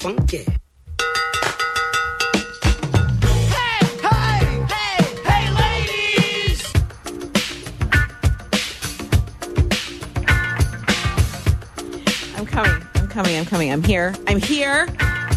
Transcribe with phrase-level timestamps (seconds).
[0.00, 0.46] funky.
[12.34, 12.82] I'm coming.
[12.94, 13.36] I'm coming.
[13.36, 13.70] I'm coming.
[13.70, 14.14] I'm here.
[14.26, 14.88] I'm here.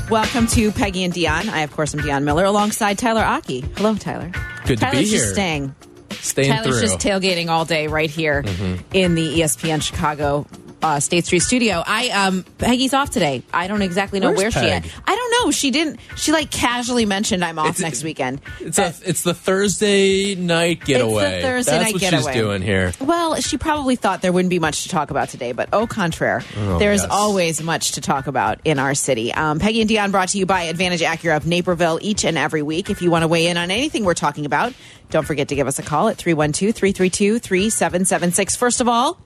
[0.10, 1.50] Welcome to Peggy and Dionne.
[1.50, 3.66] I, of course, am Dionne Miller alongside Tyler Aki.
[3.76, 4.32] Hello, Tyler.
[4.66, 5.34] Good to be Tyler's just here.
[5.34, 5.76] staying.
[6.12, 6.88] Staying Tyler's through.
[6.88, 8.82] just tailgating all day right here mm-hmm.
[8.94, 10.48] in the E ESPN Chicago
[10.84, 11.82] uh, State Street studio.
[11.86, 13.42] I um Peggy's off today.
[13.54, 14.86] I don't exactly know Where's where she Peg?
[14.86, 14.92] at.
[15.08, 15.52] I don't know.
[15.52, 16.00] She didn't.
[16.18, 18.42] She like casually mentioned I'm off It's- next weekend.
[18.60, 21.42] it's a, it's the Thursday night getaway.
[21.42, 22.34] Thursday That's night what getaway.
[22.34, 22.92] she's doing here.
[23.00, 26.44] Well, she probably thought there wouldn't be much to talk about today, but au contraire,
[26.80, 27.08] there's yes.
[27.12, 29.34] always much to talk about in our city.
[29.34, 32.62] Um, Peggy and Dionne brought to you by Advantage Acura of Naperville each and every
[32.62, 32.90] week.
[32.90, 34.74] If you want to weigh in on anything we're talking about,
[35.10, 38.56] don't forget to give us a call at 312 332 3776.
[38.56, 39.18] First of all,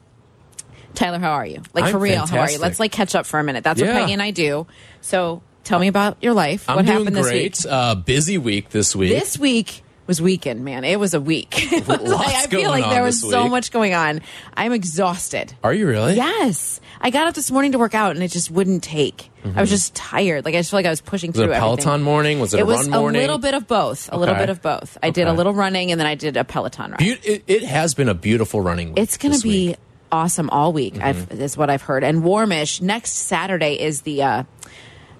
[0.97, 1.61] Tyler, how are you?
[1.73, 2.57] Like, I'm for real, how are you?
[2.59, 3.63] Let's like catch up for a minute.
[3.63, 4.65] That's what Peggy and I do.
[5.01, 6.69] So tell me about your life.
[6.69, 7.57] I'm what happened this great.
[7.63, 7.71] week?
[7.71, 9.11] Uh, busy week this week.
[9.11, 10.83] This week was weekend, man.
[10.85, 11.67] It was a week.
[11.87, 14.21] Like- I feel like there was so much going on.
[14.55, 15.53] I'm exhausted.
[15.63, 16.15] Are you really?
[16.15, 16.79] Yes.
[16.99, 19.29] I got up this morning to work out and it just wouldn't take.
[19.55, 20.43] I was just tired.
[20.45, 21.39] Like I just feel like I was pushing Mm-hmm.
[21.41, 22.03] Was it through a Peloton everything.
[22.05, 22.39] morning?
[22.39, 23.19] Was it, It a was run morning?
[23.19, 24.09] a little bit of both.
[24.11, 24.97] A little bit of both.
[25.03, 26.99] I did a little running and then I did a Peloton ride.
[26.99, 28.97] Beau- it, it has been a beautiful running week.
[28.99, 29.77] It's going to be week.
[30.11, 30.95] Awesome all week.
[30.95, 31.03] Mm-hmm.
[31.03, 32.03] I've, is what I've heard.
[32.03, 32.81] And warmish.
[32.81, 34.43] Next Saturday is the uh,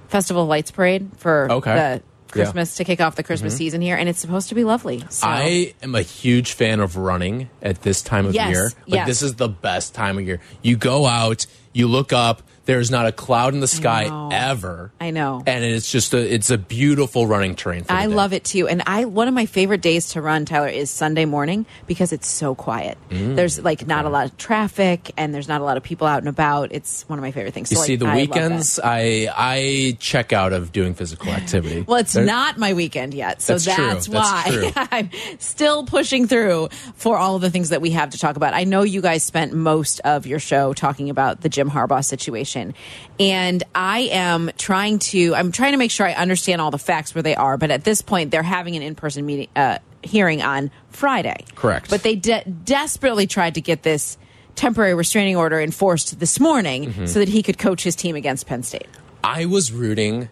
[0.08, 1.74] Festival of Lights parade for Okay.
[1.76, 5.04] the Christmas to kick off the Christmas season here, and it's supposed to be lovely.
[5.10, 5.26] So.
[5.28, 8.64] I am a huge fan of running at this time of Yes, year.
[8.86, 9.08] Like yes.
[9.08, 10.42] this is the best time of year.
[10.62, 14.30] You go out, you look up, there's not a cloud in the sky know.
[14.32, 14.92] ever.
[15.02, 15.42] I know.
[15.48, 18.14] And it's just a it's a beautiful running terrain I day.
[18.14, 18.68] love it too.
[18.68, 22.28] And I one of my favorite days to run, Tyler, is Sunday morning because it's
[22.28, 22.98] so quiet.
[23.10, 23.36] Mm.
[23.36, 26.20] There's like not a lot of traffic and there's not a lot of people out
[26.20, 26.72] and about.
[26.72, 27.72] It's one of my favorite things.
[27.72, 31.82] You So, see, like, the I weekends, I I check out of doing physical activity.
[31.88, 34.08] Well, it's not my weekend yet, so That's that's.
[34.08, 34.72] That's why true.
[34.92, 38.54] I'm still pushing through for all of the things that we have to talk about.
[38.54, 42.57] I know you guys spent most of your show talking about the Jim Harbaugh situation,
[43.20, 47.14] and I am trying to I'm trying to make sure I understand all the facts
[47.16, 47.58] where they are.
[47.58, 51.46] But at this point, they're having an in person meeting uh, hearing on Friday.
[51.56, 51.90] Correct.
[51.90, 54.18] But they de- desperately tried to get this
[54.56, 57.06] temporary restraining order enforced this morning Mm-hmm.
[57.06, 58.88] so that he could coach his team against Penn State.
[59.24, 60.30] I was rooting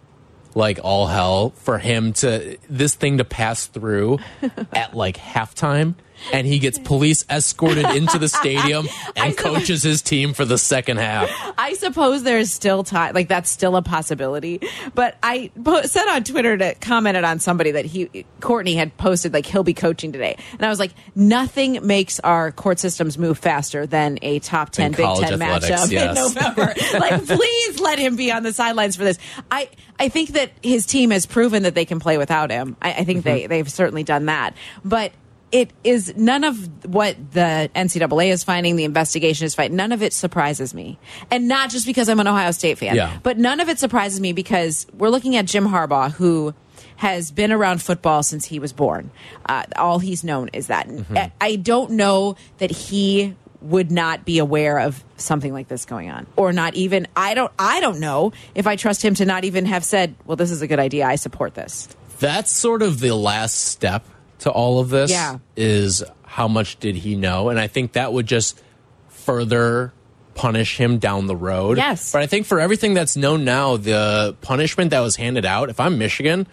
[0.56, 4.20] like all hell for him to this thing to pass through
[4.74, 5.96] at like halftime
[6.32, 10.98] and he gets police escorted into the stadium and coaches his team for the second
[10.98, 11.30] half.
[11.58, 14.62] I suppose there's still time, like that's still a possibility.
[14.94, 19.34] But I po- said on Twitter to commented on somebody that he Courtney had posted
[19.34, 23.38] like he'll be coaching today, and I was like, nothing makes our court systems move
[23.38, 26.14] faster than a top ten Big Ten matchup in.
[26.14, 26.74] November.
[27.00, 29.18] like, please let him be on the sidelines for this.
[29.52, 32.76] I I think that his team has proven that they can play without him.
[32.82, 33.24] I, I think Mm-hmm.
[33.30, 35.12] they they've certainly done that, but
[35.56, 39.78] it is none of what the NCAA is finding, the investigation is finding.
[39.78, 40.98] None of it surprises me,
[41.32, 43.18] and not just because I'm an Ohio State fan, Yeah.
[43.24, 46.54] but none of it surprises me because we're looking at Jim Harbaugh, who
[46.98, 49.12] has been around football since he was born.
[49.48, 50.90] Uh, all he's known is that.
[51.16, 56.12] I- I don't know that he would not be aware of something like this going
[56.12, 59.44] on or not even i don't i don't know if i trust him to not
[59.44, 61.88] even have said well this is a good idea i support this
[62.20, 64.06] That's sort of the last step
[64.40, 65.38] to all of this Yeah.
[65.56, 67.50] is how much did he know?
[67.50, 68.62] And I think that would just
[69.10, 69.94] further
[70.34, 71.78] punish him down the road.
[71.78, 72.12] Yes.
[72.12, 75.80] But I think for everything that's known now, the punishment that was handed out, if
[75.80, 76.48] I'm Michigan,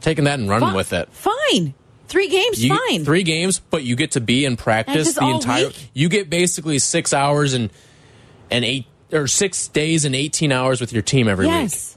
[0.00, 1.08] taking that and running with it.
[1.12, 1.74] fine
[2.08, 5.66] three games You fine three games, but you get to be in practice the entire.
[5.68, 5.90] week?
[5.94, 7.70] You get basically six hours and
[8.50, 11.54] and eight or six days and eighteen hours with your team every week.
[11.54, 11.96] Yes.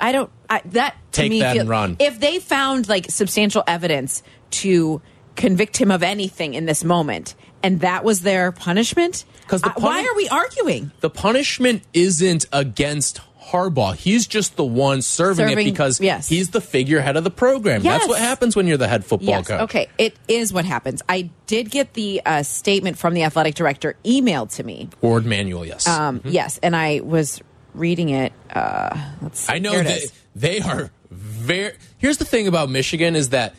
[0.00, 0.30] I don't.
[0.50, 1.96] I, that to Take me that feel- and run.
[2.00, 5.00] If they found like substantial evidence to
[5.36, 9.80] convict him of anything in this moment, and that was their punishment, 'Cause the I-
[9.80, 10.90] why are we arguing?
[11.00, 13.20] The punishment isn't against
[13.50, 13.96] Harbaugh.
[13.96, 16.28] He's just the one serving, Serving- it because yes.
[16.28, 17.82] he's the figurehead of the program.
[17.82, 18.00] Yes.
[18.00, 19.46] That's what happens when you're the head football Yes.
[19.48, 19.60] coach.
[19.62, 19.88] Okay.
[19.98, 21.02] It is what happens.
[21.08, 24.88] I did get the uh, statement from the athletic director emailed to me.
[25.00, 25.86] Warde Manuel, yes.
[25.88, 27.40] Um, Yes, and I was
[27.74, 28.32] reading it.
[28.54, 29.52] Uh, let's see.
[29.52, 30.06] I know it they,
[30.36, 31.72] they are very.
[31.98, 33.54] Here's the thing about Michigan is that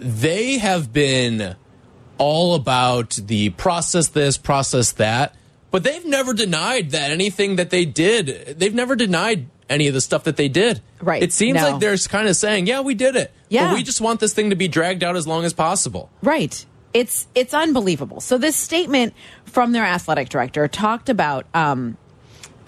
[0.00, 1.56] they have been
[2.18, 5.34] all about the process this, process that,
[5.70, 8.58] but they've never denied that anything that they did.
[8.58, 10.80] They've never denied any of the stuff that they did.
[11.00, 11.22] Right.
[11.22, 11.70] It seems No.
[11.70, 13.32] like they're kind of saying, "Yeah, we did it.
[13.48, 13.68] Yeah.
[13.68, 16.64] But we just want this thing to be dragged out as long as possible." Right.
[16.92, 18.20] It's it's unbelievable.
[18.20, 19.14] So this statement
[19.44, 21.96] from their athletic director talked about um,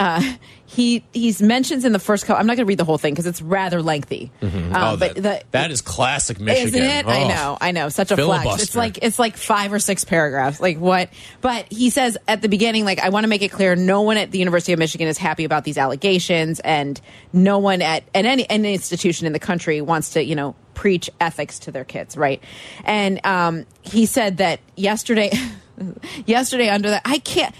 [0.03, 0.23] uh,
[0.67, 2.41] he he's mentions in the first couple.
[2.41, 4.31] I'm not going to read the whole thing because it's rather lengthy.
[4.41, 6.69] Um, oh, but that, the, that is classic Michigan.
[6.83, 7.07] isn't it?
[7.07, 7.29] I Oh.
[7.29, 7.89] know, I know.
[7.91, 8.63] Such a flex.
[8.63, 10.61] It's like it's like five or six paragraphs.
[10.61, 11.11] Like what?
[11.43, 14.17] But he says at the beginning, like I want to make it clear, no one
[14.17, 16.99] at the University of Michigan is happy about these allegations, and
[17.33, 21.11] no one at at any any institution in the country wants to, you know, preach
[21.21, 22.43] ethics to their kids, right?
[22.85, 25.31] And um, he said that yesterday,
[26.27, 27.55] yesterday under that, I can't.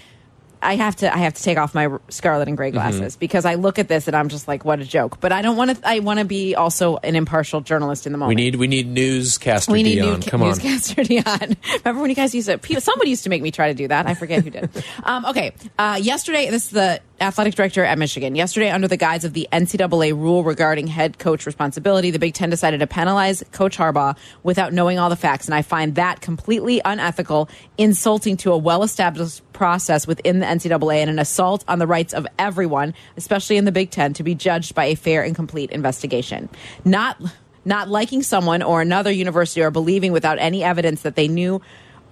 [0.63, 2.77] I have to I have to take off my scarlet and gray Mm-hmm.
[2.77, 5.19] glasses because I look at this and I'm just like, what a joke.
[5.19, 5.87] But I don't want to.
[5.87, 8.29] I want to be also an impartial journalist in the moment.
[8.37, 10.19] We need we need newscaster We need Dionne.
[10.23, 10.47] new, Come on.
[10.49, 11.57] newscaster Dionne.
[11.83, 12.81] Remember when you guys used to?
[12.81, 14.07] Somebody used to make me try to do that.
[14.07, 14.69] I forget who did.
[15.03, 18.35] Um, okay, uh, yesterday this is the athletic director at Michigan.
[18.35, 22.49] Yesterday, under the guise of the NCAA rule regarding head coach responsibility, the Big Ten
[22.49, 26.81] decided to penalize Coach Harbaugh without knowing all the facts, and I find that completely
[26.85, 32.13] unethical, insulting to a well-established process within the NCAA, and an assault on the rights
[32.13, 35.71] of everyone, especially in the Big Ten, to be judged by a fair and complete
[35.71, 36.49] investigation.
[36.85, 37.19] Not
[37.65, 41.61] not liking someone or another university or believing without any evidence that they knew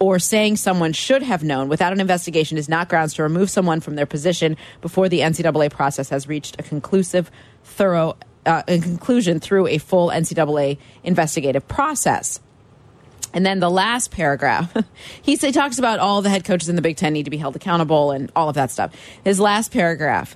[0.01, 3.79] or saying someone should have known without an investigation is not grounds to remove someone
[3.79, 7.29] from their position before the NCAA process has reached a conclusive,
[7.63, 8.17] thorough
[8.47, 12.39] uh, a conclusion through a full NCAA investigative process.
[13.31, 14.75] And then the last paragraph,
[15.21, 17.37] he say, talks about all the head coaches in the Big Ten need to be
[17.37, 18.95] held accountable and all of that stuff.
[19.23, 20.35] His last paragraph.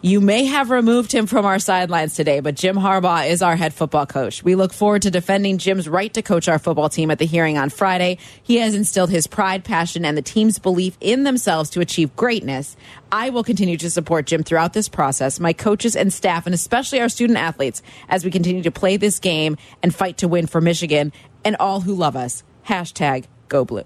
[0.00, 3.74] You may have removed him from our sidelines today, but Jim Harbaugh is our head
[3.74, 4.44] football coach.
[4.44, 7.58] We look forward to defending Jim's right to coach our football team at the hearing
[7.58, 8.18] on Friday.
[8.40, 12.76] He has instilled his pride, passion, and the team's belief in themselves to achieve greatness.
[13.10, 17.00] I will continue to support Jim throughout this process, my coaches and staff, and especially
[17.00, 20.60] our student athletes as we continue to play this game and fight to win for
[20.60, 21.12] Michigan
[21.44, 22.44] and all who love us.
[22.68, 23.82] Hashtag go blue.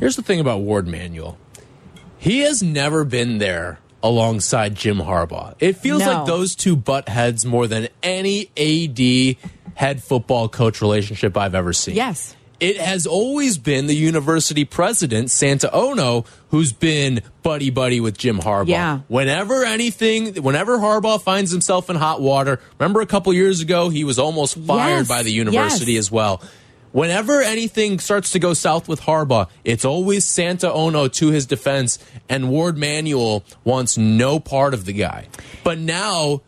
[0.00, 1.36] Here's the thing about Warde Manuel.
[2.16, 5.54] He has never been there alongside Jim Harbaugh.
[5.60, 6.12] It feels No.
[6.12, 9.36] like those two butt heads more than any AD
[9.74, 11.94] head football coach relationship I've ever seen.
[11.94, 12.34] Yes.
[12.60, 18.38] It has always been the university president, Santa Ono, who's been buddy buddy with Jim
[18.38, 18.68] Harbaugh.
[18.68, 18.98] Yeah.
[19.08, 24.04] Whenever anything, whenever Harbaugh finds himself in hot water, remember a couple years ago, he
[24.04, 25.08] was almost fired Yes.
[25.08, 26.00] by the university Yes.
[26.06, 26.40] as well.
[26.92, 31.98] Whenever anything starts to go south with Harbaugh, it's always Santa Ono to his defense,
[32.28, 35.28] and Warde Manuel wants no part of the guy.
[35.64, 36.42] But now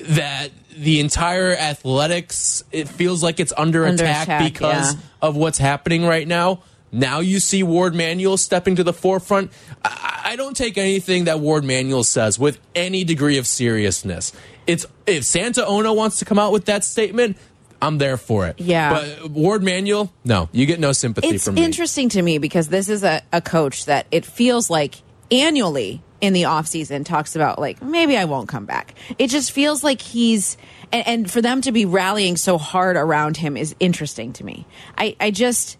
[0.00, 5.00] that the entire athletics, it feels like it's under, Under attack, attack, because yeah.
[5.20, 6.62] of what's happening right now.
[6.92, 9.52] Now you see Warde Manuel stepping to the forefront.
[9.84, 14.32] I, I don't take anything that Warde Manuel says with any degree of seriousness.
[14.66, 17.36] It's if Santa Ono wants to come out with that statement,
[17.82, 18.60] I'm there for it.
[18.60, 18.92] Yeah.
[19.20, 21.64] But Warde Manuel, no, you get no sympathy It's from me.
[21.64, 24.96] interesting to me because this is a, a coach that it feels like
[25.30, 28.94] annually in the offseason talks about like maybe I won't come back.
[29.18, 30.56] It just feels like he's
[30.92, 34.66] and, and for them to be rallying so hard around him is interesting to me.
[34.98, 35.78] I, I just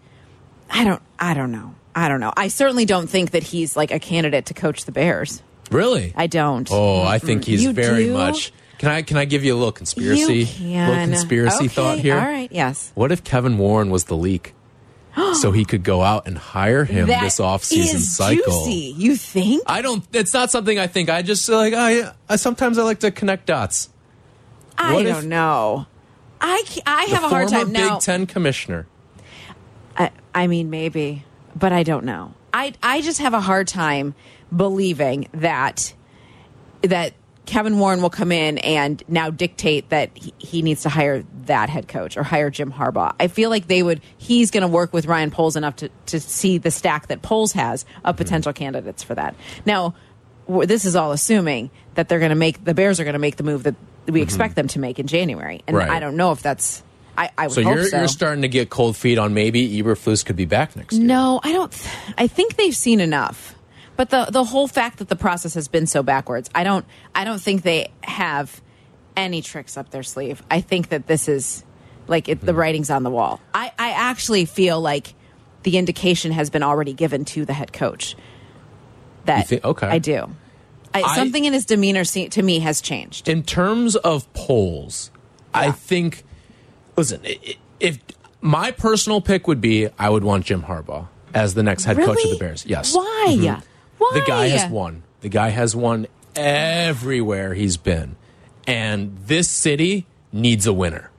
[0.69, 1.75] I don't I don't know.
[1.93, 2.33] I don't know.
[2.35, 5.43] I certainly don't think that he's like a candidate to coach the Bears.
[5.69, 6.13] Really?
[6.15, 6.67] I don't.
[6.71, 8.13] oh, I think he's You very do?
[8.13, 8.51] much.
[8.81, 10.45] Can I can I give you a little conspiracy?
[10.59, 12.17] Little conspiracy Okay, thought here.
[12.17, 12.91] All right, yes.
[12.95, 14.55] What if Kevin Warren was the leak?
[15.35, 18.65] so he could go out and hire him That this offseason cycle.
[18.65, 18.95] Juicy.
[18.97, 19.61] You think?
[19.67, 20.03] I don't.
[20.13, 21.11] It's not something I think.
[21.11, 22.11] I just like I.
[22.27, 23.89] I sometimes I like to connect dots.
[24.79, 25.85] I What don't know.
[26.39, 27.97] I I have a hard time now.
[27.97, 28.87] Big Ten commissioner.
[29.95, 31.23] I, I mean, maybe,
[31.55, 32.33] but I don't know.
[32.51, 34.15] I I just have a hard time
[34.51, 35.93] believing that
[36.81, 37.13] that
[37.45, 41.69] Kevin Warren will come in and now dictate that he, he needs to hire that
[41.69, 43.13] head coach or hire Jim Harbaugh.
[43.19, 44.01] I feel like they would.
[44.17, 47.53] He's going to work with Ryan Poles enough to to see the stack that Poles
[47.53, 49.35] has of potential candidates for that.
[49.65, 49.95] Now,
[50.47, 53.37] this is all assuming that they're going to make the Bears are going to make
[53.37, 54.23] the move that we mm-hmm.
[54.23, 55.89] expect them to make in January, and Right.
[55.89, 56.83] I don't know if that's.
[57.17, 57.97] I, I would So hope you're so.
[57.97, 61.05] you're starting to get cold feet on maybe Eberflus could be back next year.
[61.05, 61.71] No, I don't.
[61.71, 63.55] th- I think they've seen enough.
[64.01, 66.83] But the the whole fact that the process has been so backwards, I don't.
[67.13, 68.59] I don't think they have
[69.15, 70.41] any tricks up their sleeve.
[70.49, 71.63] I think that this is
[72.07, 72.47] like it, Hmm.
[72.47, 73.39] the writing's on the wall.
[73.53, 75.13] I I actually feel like
[75.61, 78.15] the indication has been already given to the head coach.
[79.25, 79.85] That thi- okay.
[79.85, 80.31] I do.
[80.95, 83.29] I, I- something in his demeanor se- to me has changed.
[83.29, 85.11] In terms of polls,
[85.53, 86.23] I think.
[86.97, 87.21] Listen,
[87.79, 87.99] if
[88.41, 91.05] my personal pick would be, I would want Jim Harbaugh
[91.35, 92.65] as the next head coach of the Bears.
[92.65, 93.27] Yes, Why?
[93.37, 93.63] Mhm.
[94.01, 94.09] Why?
[94.19, 95.03] The guy has won.
[95.21, 98.15] The guy has won everywhere he's been.
[98.67, 101.11] And this city needs a winner.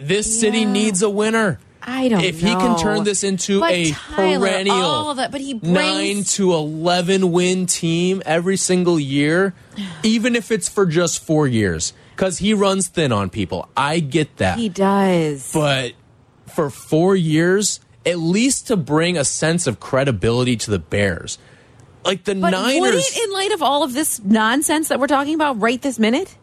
[0.00, 0.72] This city Yeah.
[0.72, 1.60] needs a winner.
[1.82, 5.40] I don't if he can turn this into But a Tyler, perennial all that, but
[5.40, 9.54] he brings, nine to eleven win team every single year,
[10.02, 13.68] even if it's for just four years, because he runs thin on people.
[13.76, 15.50] I get that, He does.
[15.52, 15.92] but
[16.46, 21.38] for four years, at least to bring a sense of credibility to the Bears,
[22.08, 22.80] like the But Niners.
[22.80, 25.98] would it, in light of all of this nonsense that we're talking about right this
[25.98, 26.36] minute?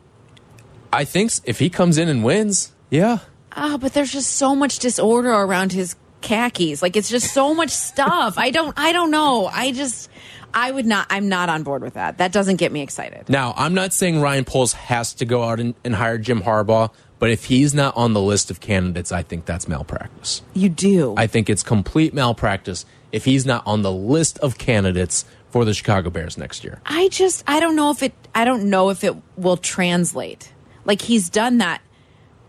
[0.93, 3.19] I think if he comes in and wins, yeah.
[3.51, 6.81] Ah, but there's just so much disorder around his khakis.
[6.81, 8.37] Like it's just so much stuff.
[8.37, 8.73] I don't.
[8.77, 9.47] I don't know.
[9.47, 10.09] I just.
[10.53, 11.07] I would not.
[11.09, 12.17] I'm not on board with that.
[12.19, 13.27] That doesn't get me excited.
[13.27, 16.91] Now, I'm not saying Ryan Poles has to go out and, and hire Jim Harbaugh,
[17.19, 20.43] but if he's not on the list of candidates, I think that's malpractice.
[20.53, 21.13] You do.
[21.17, 25.73] I think it's complete malpractice if he's not on the list of candidates for the
[25.73, 26.81] Chicago Bears next year.
[26.85, 27.41] I just.
[27.47, 28.11] I don't know if it.
[28.35, 30.51] I don't know if it will translate.
[30.83, 31.79] Like he's done that.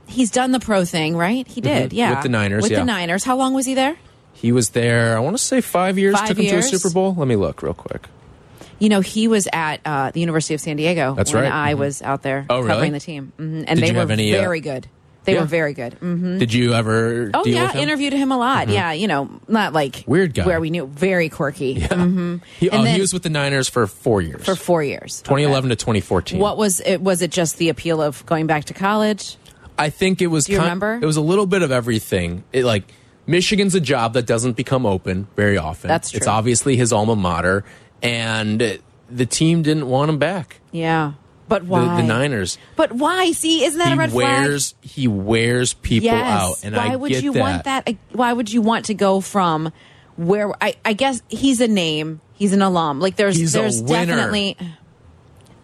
[0.08, 1.46] He's done the pro thing, right?
[1.46, 1.92] He did.
[1.92, 2.06] Yeah.
[2.06, 2.14] Mm-hmm.
[2.16, 2.80] With the Niners, With yeah.
[2.80, 3.22] the Niners.
[3.22, 3.96] How long was he there?
[4.32, 6.68] He was there, I want to say five years, Five took him years.
[6.70, 7.14] to a Super Bowl.
[7.14, 8.08] Let me look real quick.
[8.80, 11.52] You know, he was at uh, the University of San Diego That's when right.
[11.52, 11.78] I Mhm.
[11.78, 12.68] was out there Oh, really?
[12.68, 14.88] covering the team, hmm and Did they were have any, uh, very good.
[15.26, 15.40] They Yeah.
[15.40, 15.92] were very good.
[15.94, 18.68] hmm Did you ever Oh yeah, interviewed him a lot.
[18.68, 20.46] Yeah, you know, not like Weird guy.
[20.46, 21.80] where we knew very quirky.
[21.80, 24.44] hmm He, oh, then- he was with the Niners for four years.
[24.44, 25.20] for four years.
[25.22, 26.38] 2011 to 2014.
[26.38, 27.00] What was it?
[27.02, 29.36] Was it just the appeal of going back to college?
[29.78, 30.46] I think it was.
[30.46, 30.98] Do you kin- remember?
[31.02, 32.44] It was a little bit of everything.
[32.52, 32.84] It like
[33.26, 35.88] Michigan's a job that doesn't become open very often.
[35.88, 36.18] That's true.
[36.18, 37.64] It's obviously his alma mater,
[38.02, 38.78] and
[39.10, 40.60] the team didn't want him back.
[40.72, 41.12] Yeah,
[41.48, 42.00] but why?
[42.00, 42.58] the Niners.
[42.74, 43.32] But why?
[43.32, 46.18] See, isn't that He a red wears he wears people flag?
[46.18, 46.42] Yes.
[46.42, 47.40] out, and why I would you that.
[47.40, 47.96] want that?
[48.12, 49.72] Why would you want to go from
[50.16, 50.52] where?
[50.62, 52.20] I, I guess he's a name.
[52.34, 53.00] He's an alum.
[53.00, 54.56] Like there's He's there's definitely.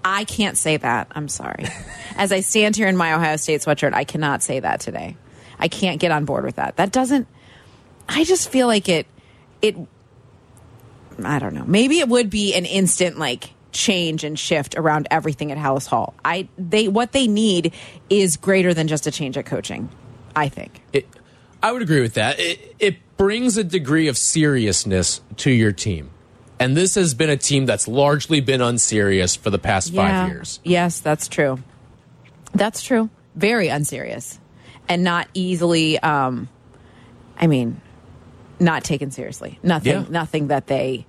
[0.05, 1.09] I can't say that.
[1.13, 1.67] I'm sorry.
[2.17, 5.17] As I stand here in my Ohio State sweatshirt, I cannot say that today.
[5.59, 6.77] I can't get on board with that.
[6.77, 7.29] That doesn't.
[8.09, 9.07] I just feel like it.
[9.61, 9.77] It.
[11.23, 11.65] I don't know.
[11.67, 16.15] Maybe it would be an instant like change and shift around everything at Halas Hall.
[16.25, 17.73] I they what they need
[18.11, 19.89] is greater than just a change at coaching.
[20.37, 20.81] I think.
[20.93, 21.07] It,
[21.63, 22.41] I would agree with that.
[22.41, 26.11] It, it brings a degree of seriousness to your team.
[26.59, 30.61] And this has been a team that's largely been unserious for the past five years.
[30.65, 31.59] Yes, that's true.
[32.55, 33.11] That's true.
[33.35, 34.39] Very unserious
[34.89, 36.49] and not easily um
[37.39, 37.81] I mean
[38.61, 39.59] not taken seriously.
[39.63, 40.05] Nothing Yeah.
[40.09, 41.07] nothing that they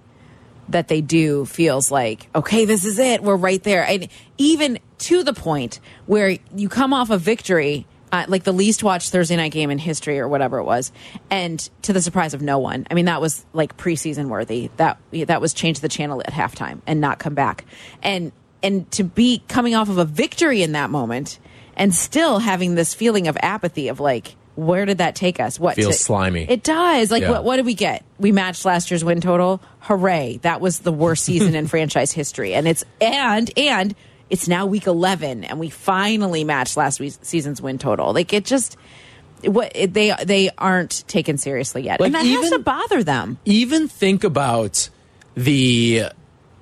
[0.73, 3.23] that they do feels like okay, this is it.
[3.23, 3.85] We're right there.
[3.85, 8.83] And even to the point where you come off a victory uh, like the least
[8.83, 10.91] watched Thursday night game in history or whatever it was,
[11.31, 12.85] and to the surprise of no one.
[12.91, 14.69] I mean, that was like preseason worthy.
[14.77, 17.65] That that was change the channel at halftime and not come back.
[18.03, 21.39] And and to be coming off of a victory in that moment
[21.75, 25.59] and still having this feeling of apathy of like, where did that take us?
[25.59, 26.45] What Feels to- slimy.
[26.49, 27.09] It does.
[27.11, 27.31] Like, Yeah.
[27.31, 28.03] what what did we get?
[28.19, 29.61] We matched last year's win total.
[29.79, 30.39] Hooray!
[30.43, 33.95] That was the worst season in franchise history, and it's and and
[34.29, 38.13] it's now week eleven, and we finally matched last week's season's win total.
[38.13, 38.77] Like, it just
[39.43, 43.03] what it, they they aren't taken seriously yet, Like, and that has even- to bother
[43.03, 43.37] them.
[43.45, 44.89] even think about
[45.35, 46.03] the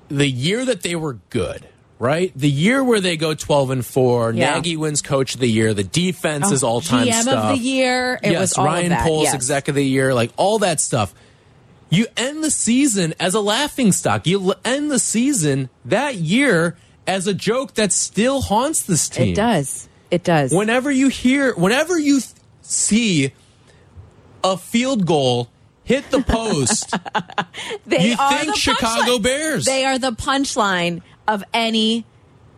[0.08, 1.66] the year that they were good,
[2.02, 2.32] right?
[2.34, 4.32] The year where they go twelve and four.
[4.32, 4.54] Yeah.
[4.56, 5.72] Nagy wins Coach of the Year.
[5.72, 7.44] The defense oh, is all time GM stuff.
[7.44, 8.18] of the year.
[8.22, 8.92] It yes, was all Ryan.
[8.96, 9.34] Poles yes.
[9.34, 11.14] Exec of the Year, like all that stuff.
[11.90, 14.26] You end the season as a laughing stock.
[14.26, 19.32] You end the season that year as a joke that still haunts this team.
[19.32, 19.88] It does.
[20.10, 20.52] It does.
[20.52, 22.32] Whenever you hear, whenever you th-
[22.62, 23.32] see
[24.42, 25.50] a field goal
[25.84, 26.94] hit the post,
[27.86, 29.18] They You think the Chicago.
[29.18, 29.66] Bears.
[29.66, 32.04] They are the punchline of any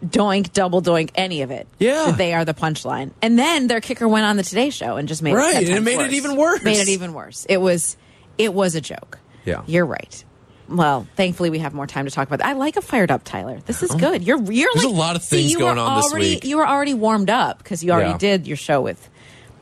[0.05, 1.67] doink, double doink, any of it.
[1.79, 2.13] Yeah.
[2.17, 3.13] They are the punchline.
[3.23, 5.77] And then their kicker went on the Today Show and just made Right, it 10
[5.77, 6.63] and it made it even worse.
[6.63, 7.47] Made it even worse.
[7.49, 7.97] It was
[8.37, 9.19] it was a joke.
[9.45, 9.63] Yeah.
[9.67, 10.25] You're right.
[10.69, 12.47] Well, thankfully we have more time to talk about that.
[12.49, 13.61] I like a fired up Tyler.
[13.67, 14.25] This is good.
[14.25, 16.45] You're you're There's like a lot of things you going were on this already, week.
[16.45, 18.19] You were already warmed up because you already Yeah.
[18.19, 19.11] did your show with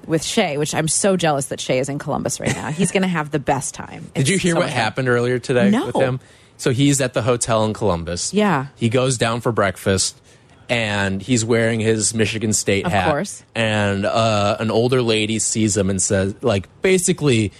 [0.06, 2.72] with Shay, which I'm so jealous that Shay is in Columbus right now.
[2.72, 4.10] He's going to have the best time.
[4.14, 5.86] Did you hear so what happened earlier today No.
[5.86, 6.18] with him?
[6.62, 8.32] So he's at the hotel in Columbus.
[8.32, 8.68] Yeah.
[8.76, 10.16] He goes down for breakfast
[10.68, 12.86] and he's wearing his Michigan State hat.
[12.86, 13.10] Of hat.
[13.10, 13.42] course.
[13.52, 17.50] And uh, an older lady sees him and says, like, basically,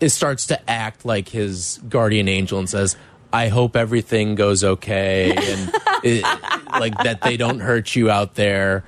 [0.00, 2.96] it starts to act like his guardian angel and says,
[3.34, 5.70] I hope everything goes okay and
[6.02, 6.22] it,
[6.70, 8.82] like that they don't hurt you out there.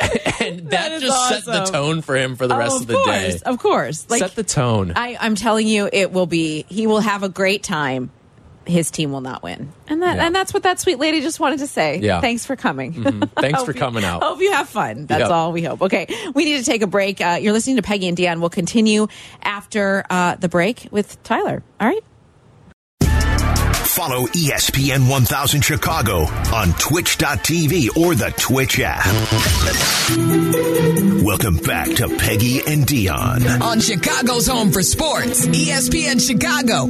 [0.38, 2.94] and that, is just set the tone for him for the rest Oh, of the
[2.94, 3.38] course, day.
[3.46, 4.06] Of course.
[4.08, 4.92] Like set the tone.
[4.94, 6.66] I, I'm telling you, it will be.
[6.68, 8.12] He will have a great time
[8.66, 9.72] his team will not win.
[9.88, 10.26] And that Yeah.
[10.26, 11.98] and that's what that sweet lady just wanted to say.
[11.98, 12.20] Yeah.
[12.20, 12.92] Thanks for coming.
[13.36, 14.22] Thanks Hope for you- coming out.
[14.22, 15.06] Hope you have fun.
[15.06, 15.30] That's Yep.
[15.30, 15.82] all we hope.
[15.82, 17.20] Okay, we need to take a break.
[17.20, 18.40] Uh, you're listening to Peggy and Dionne.
[18.40, 19.06] We'll continue
[19.42, 21.62] after uh, the break with Tyler.
[21.80, 22.02] All right.
[23.92, 26.20] Follow ESPN 1000 Chicago
[26.54, 29.04] on twitch.tv or the Twitch app.
[31.22, 33.60] Welcome back to Peggy and Dionne.
[33.60, 36.86] on Chicago's home for sports, ESPN Chicago.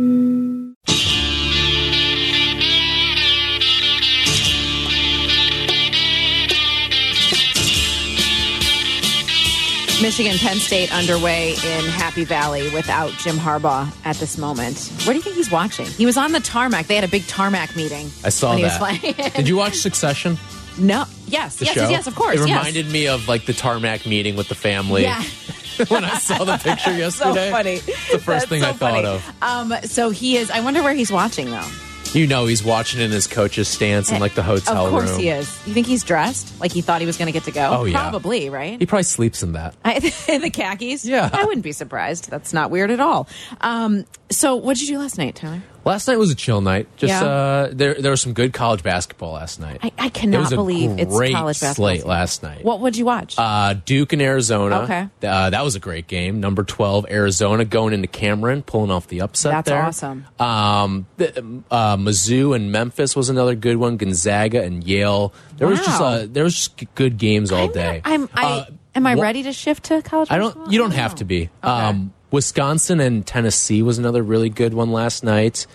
[10.02, 14.92] Michigan Penn State underway in Happy Valley without Jim Harbaugh at this moment.
[15.04, 15.86] Where do you think he's watching?
[15.86, 16.88] He was on the tarmac.
[16.88, 18.10] They had a big tarmac meeting.
[18.24, 19.32] I saw that.
[19.36, 20.38] Did you watch Succession?
[20.76, 21.04] No.
[21.28, 21.56] Yes.
[21.56, 21.74] The yes.
[21.74, 21.80] show?
[21.82, 21.90] Yes.
[21.92, 22.06] Yes.
[22.08, 22.40] Of course.
[22.40, 22.58] It yes.
[22.58, 25.02] reminded me of like the tarmac meeting with the family.
[25.02, 25.22] Yeah.
[25.88, 27.50] when I saw the picture so yesterday.
[27.52, 27.76] funny.
[27.76, 29.06] The first That's thing so I thought funny.
[29.06, 29.32] of.
[29.40, 29.74] Um.
[29.84, 30.50] So he is.
[30.50, 31.68] I wonder where he's watching though.
[32.14, 34.86] You know, he's watching in his coach's stance in like the hotel room.
[34.86, 35.20] Of course room.
[35.20, 35.66] he is.
[35.66, 37.68] You think he's dressed like he thought he was going to get to go?
[37.70, 38.10] Oh, yeah.
[38.10, 38.50] Probably.
[38.50, 38.78] Right.
[38.78, 39.74] He probably sleeps in that.
[39.84, 39.98] I,
[40.38, 41.04] the khakis.
[41.04, 41.30] Yeah.
[41.32, 42.30] I wouldn't be surprised.
[42.30, 43.28] That's not weird at all.
[43.60, 44.04] Um.
[44.30, 45.62] So what did you do last night, Tyler?
[45.84, 46.86] Last night was a chill night.
[46.96, 47.24] Just Yeah.
[47.24, 49.80] uh, there, there was some good college basketball last night.
[49.82, 51.74] I, I cannot believe it's college basketball.
[51.74, 52.64] slate last night.
[52.64, 53.34] What would you watch?
[53.36, 54.80] Uh, Duke and Arizona.
[54.82, 55.08] Okay.
[55.22, 56.40] Uh, that was a great game.
[56.40, 59.82] Number 12, Arizona going into Cameron, pulling off the upset That's there.
[59.82, 60.26] awesome.
[60.38, 63.96] Um, the, uh, Mizzou and Memphis was another good one.
[63.96, 65.32] Gonzaga and Yale.
[65.56, 66.06] There was just Wow.
[66.06, 68.00] uh, there was just good games all I'm day.
[68.04, 68.28] not- I'm.
[68.34, 70.28] I, Uh, am I ready to shift to college?
[70.30, 70.70] I don't.
[70.70, 71.50] You don't have to be.
[71.62, 75.66] Um, Wisconsin and Tennessee was another really good one last night.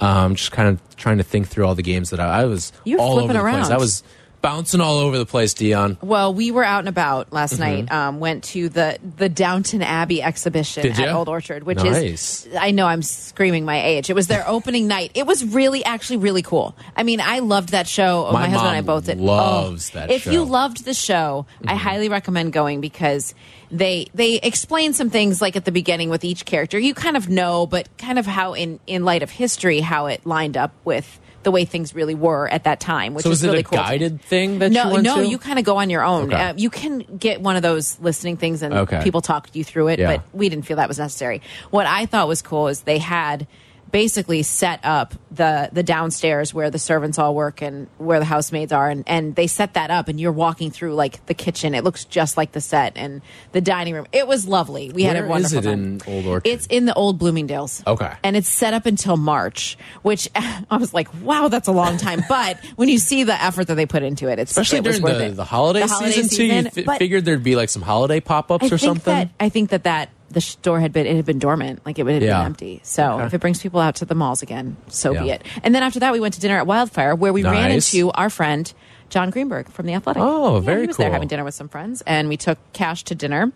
[0.00, 2.72] Um, just kind of trying to think through all the games that I, I was
[2.84, 3.42] You were all over the place.
[3.42, 3.72] around.
[3.72, 4.02] I was
[4.44, 5.96] bouncing all over the place, Dionne.
[6.02, 7.86] Well, we were out and about last Mm-hmm.
[7.86, 7.90] night.
[7.92, 11.08] Um, went to the the Downton Abbey exhibition at?
[11.08, 12.46] Old Orchard, which Nice.
[12.46, 14.10] is I know I'm screaming my age.
[14.10, 15.10] It was their opening night.
[15.14, 16.76] It was really actually really cool.
[16.96, 18.24] I mean, I loved that show.
[18.32, 19.18] My My, husband and I both did.
[19.18, 20.30] loves Oh, that If show.
[20.32, 23.34] you loved the show, I highly recommend going because
[23.70, 26.78] they they explain some things like at the beginning with each character.
[26.78, 30.24] You kind of know, but kind of how in in light of history how it
[30.26, 33.44] lined up with the way things really were at that time, which So is is
[33.44, 33.78] it really a cool.
[33.78, 35.26] guided thing that no, you went no, to?
[35.26, 36.32] you kind of go on your own.
[36.32, 36.42] Okay.
[36.42, 39.02] Uh, you can get one of those listening things, and Okay.
[39.02, 39.98] people talk you through it.
[39.98, 40.16] Yeah.
[40.16, 41.40] But we didn't feel that was necessary.
[41.70, 43.46] What I thought was cool is they had
[43.94, 48.72] basically set up the the downstairs where the servants all work and where the housemaids
[48.72, 51.84] are and, and they set that up and you're walking through like the kitchen it
[51.84, 55.26] looks just like the set and the dining room it was lovely we had Where
[55.26, 56.00] a wonderful is it time.
[56.06, 56.48] in Old Orchard?
[56.50, 58.12] it's in the old bloomingdales Okay.
[58.24, 62.20] and it's set up until march which i was like wow that's a long time
[62.28, 65.02] but when you see the effort that they put into it it's Especially it during
[65.02, 65.36] the, it.
[65.36, 66.44] the holiday, The holiday season, too.
[66.46, 69.14] You season, figured there'd be like some holiday pop ups or think something.
[69.14, 72.06] that I think that that the store had been it had been dormant, like it
[72.06, 72.38] had Yeah.
[72.38, 72.80] been empty.
[72.82, 73.26] So Okay.
[73.26, 75.42] if it brings people out to the malls again, so be it.
[75.62, 78.30] And then after that, we went to dinner at Wildfire, where we ran into our
[78.30, 78.72] friend
[79.10, 80.22] Jon Greenberg from the Athletic.
[80.22, 83.04] Oh, Yeah, very he was there having dinner with some friends, and we took Cash
[83.04, 83.52] to dinner,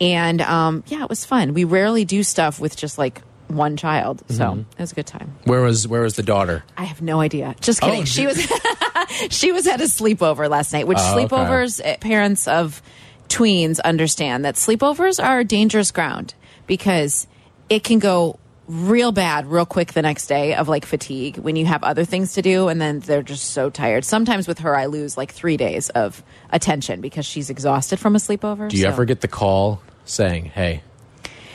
[0.00, 1.54] and um, yeah, it was fun.
[1.54, 4.60] We rarely do stuff with just like one child, so Mm-hmm.
[4.60, 5.32] it was a good time.
[5.44, 6.64] where was where was the daughter?
[6.76, 7.54] I have no idea.
[7.60, 8.02] Just kidding.
[8.02, 8.38] Oh, she was
[9.30, 12.82] she was at a sleepover last night, which Oh, sleepovers eh, parents of
[13.30, 16.34] tweens understand that sleepovers are dangerous ground
[16.66, 17.26] because
[17.70, 21.66] it can go real bad real quick the next day of like fatigue when you
[21.66, 24.04] have other things to do and then they're just so tired.
[24.04, 28.18] Sometimes with her I lose like 3 days of attention because she's exhausted from a
[28.18, 28.68] sleepover.
[28.68, 30.82] Do you so- ever get the call saying, "Hey,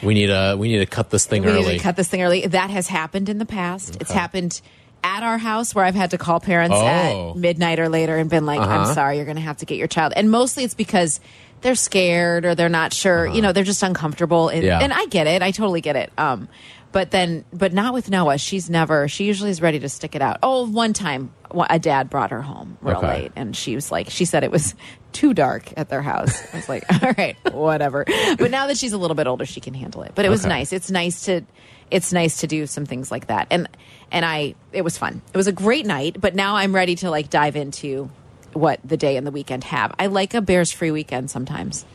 [0.04, 1.68] we need a we need to cut this thing we early"?
[1.74, 2.48] need to cut this thing early.
[2.48, 3.98] That has happened in the past.
[4.02, 4.60] It's happened
[5.04, 7.32] at our house where I've had to call parents Oh.
[7.34, 8.72] at midnight or later and been like, Uh-huh.
[8.90, 10.14] I'm sorry, you're going to have to get your child.
[10.16, 11.20] And mostly it's because
[11.65, 14.49] they're scared or they're not sure, you know, they're just uncomfortable.
[14.49, 14.67] And, Uh-huh.
[14.67, 14.80] Yeah.
[14.84, 15.41] and I get it.
[15.41, 16.12] I totally get it.
[16.15, 16.47] Um,
[16.91, 18.38] but then, but not with Noah.
[18.38, 20.38] She's never, she usually is ready to stick it out.
[20.43, 23.08] Oh, one time a dad brought her home real Okay.
[23.08, 24.75] late and she was like, she said it was
[25.12, 26.39] too dark at their house.
[26.54, 28.06] I was like, all right, whatever.
[28.38, 30.12] But now that she's a little bit older, she can handle it.
[30.13, 30.49] But it was Okay.
[30.49, 30.71] nice.
[30.71, 31.41] It's nice to,
[31.89, 33.47] it's nice to do some things like that.
[33.49, 33.67] And,
[34.12, 35.23] and I, it was fun.
[35.34, 38.10] It was a great night, but now I'm ready to like dive into
[38.56, 39.94] what the day and the weekend have.
[40.00, 41.86] I like a Bears free weekend sometimes.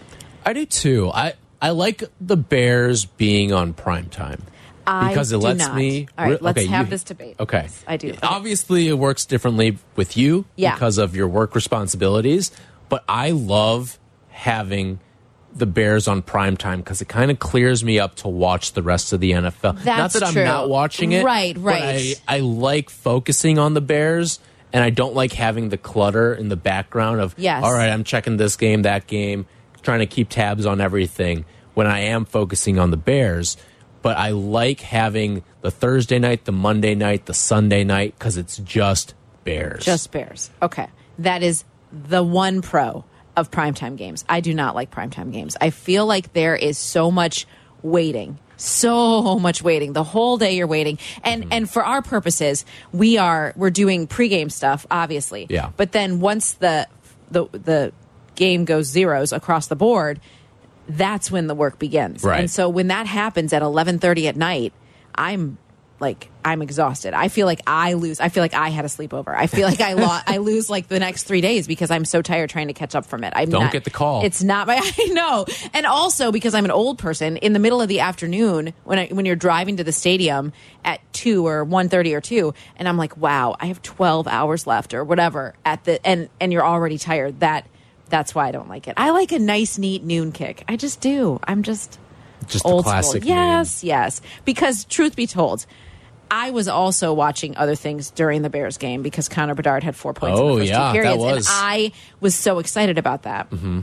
[0.44, 1.10] I do too.
[1.12, 4.42] I I like the Bears being on prime time
[4.86, 5.76] I because it do lets not.
[5.76, 6.08] me.
[6.16, 7.36] All right, let's okay, have you- this debate.
[7.38, 8.08] Okay, Yes, I do.
[8.10, 8.18] Okay.
[8.22, 10.74] Obviously, it works differently with you Yeah.
[10.74, 12.50] because of your work responsibilities.
[12.88, 13.98] But I love
[14.30, 15.00] having
[15.54, 18.82] the Bears on prime time because it kind of clears me up to watch the
[18.82, 19.82] rest of the NFL.
[19.82, 22.20] That's not that I'm not watching it, Right, but right.
[22.28, 24.38] I, I like focusing on the Bears.
[24.72, 27.62] And I don't like having the clutter in the background of, Yes.
[27.64, 29.46] all right, I'm checking this game, that game,
[29.82, 33.56] trying to keep tabs on everything when I am focusing on the Bears.
[34.02, 38.56] but I like having the Thursday night, the Monday night, the Sunday night because it's
[38.56, 39.12] just
[39.44, 39.84] Bears.
[39.84, 40.50] Just Bears.
[40.62, 40.88] Okay.
[41.18, 43.04] That is the one pro
[43.36, 44.24] of primetime games.
[44.26, 45.54] I do not like primetime games.
[45.60, 47.46] I feel like there is so much
[47.82, 48.38] waiting.
[48.60, 49.94] So much waiting.
[49.94, 50.98] The whole day you're waiting.
[51.24, 51.52] And Mm-hmm.
[51.52, 55.46] and for our purposes, we are we're doing pregame stuff, obviously.
[55.48, 55.70] Yeah.
[55.76, 56.86] But then once the
[57.30, 57.92] the the
[58.34, 60.20] game goes zeros across the board,
[60.88, 62.22] that's when the work begins.
[62.22, 62.40] Right.
[62.40, 64.72] And so when that happens at 11:30 at night,
[65.14, 65.56] I'm
[66.00, 67.12] like I'm exhausted.
[67.12, 68.18] I feel like I lose.
[68.20, 69.34] I feel like I had a sleepover.
[69.36, 72.22] I feel like I lo- I lose like the next 3 days because I'm so
[72.22, 73.32] tired trying to catch up from it.
[73.36, 74.24] I'm Don't not- get the call.
[74.24, 75.44] It's not my I know.
[75.74, 79.06] And also because I'm an old person in the middle of the afternoon when I,
[79.08, 80.52] when you're driving to the stadium
[80.84, 84.94] at 2 or 1:30 or 2 and I'm like, "Wow, I have 12 hours left
[84.94, 87.66] or whatever at the and and you're already tired." That
[88.08, 88.94] that's why I don't like it.
[88.96, 90.64] I like a nice neat noon kick.
[90.66, 91.38] I just do.
[91.44, 91.98] I'm just
[92.48, 93.22] just old classic.
[93.22, 93.28] school.
[93.36, 94.22] Yes, yes.
[94.46, 95.66] Because truth be told,
[96.30, 100.14] I was also watching other things during the Bears game because Connor Bedard had four
[100.14, 102.98] points in Oh, the first yeah, two that periods, was- and I was so excited
[102.98, 103.50] about that.
[103.50, 103.80] Mm-hmm.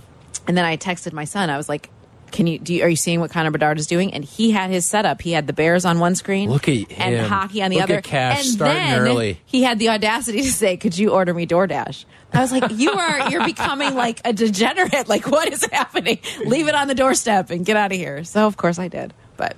[0.48, 1.50] And then I texted my son.
[1.50, 1.90] I was like.
[2.30, 2.74] Can you do?
[2.74, 4.14] You, are you seeing what Connor Bedard is doing?
[4.14, 5.22] And he had his setup.
[5.22, 7.14] He had the Bears on one screen, Look at him.
[7.14, 7.96] and hockey on the Look other.
[8.00, 9.40] at Cash and starting then early.
[9.46, 12.92] he had the audacity to say, "Could you order me DoorDash?" I was like, "You
[12.92, 15.08] are you're becoming like a degenerate.
[15.08, 16.20] Like, what is happening?
[16.46, 19.14] Leave it on the doorstep and get out of here." So of course I did,
[19.38, 19.56] but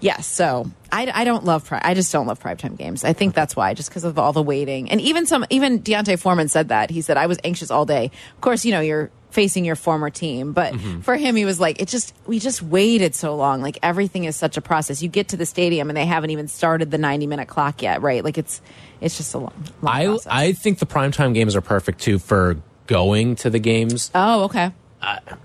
[0.00, 0.26] yes.
[0.26, 3.04] So I, I don't love pri- I just don't love primetime games.
[3.04, 6.18] I think that's why, just because of all the waiting and even some even D'Onta
[6.18, 8.10] Foreman said that he said I was anxious all day.
[8.34, 11.00] Of course, you know you're facing your former team, but mm-hmm.
[11.00, 13.60] for him he was like it just we just waited so long.
[13.60, 15.02] Like everything is such a process.
[15.02, 18.00] You get to the stadium and they haven't even started the 90 minute clock yet,
[18.00, 18.24] right?
[18.24, 18.62] Like it's
[19.00, 20.26] it's just a long, long I process.
[20.30, 24.10] I think the primetime games are perfect too for going to the games.
[24.14, 24.72] oh okay.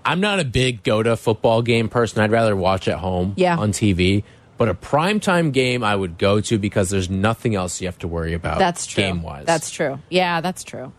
[0.05, 2.21] I'm not a big go to football game person.
[2.21, 3.57] I'd rather watch at home Yeah.
[3.57, 4.23] on TV.
[4.57, 8.07] But a primetime game I would go to because there's nothing else you have to
[8.09, 8.59] worry about.
[8.59, 9.03] That's true.
[9.03, 9.99] Game wise, That's true.
[10.09, 10.91] Yeah, that's true.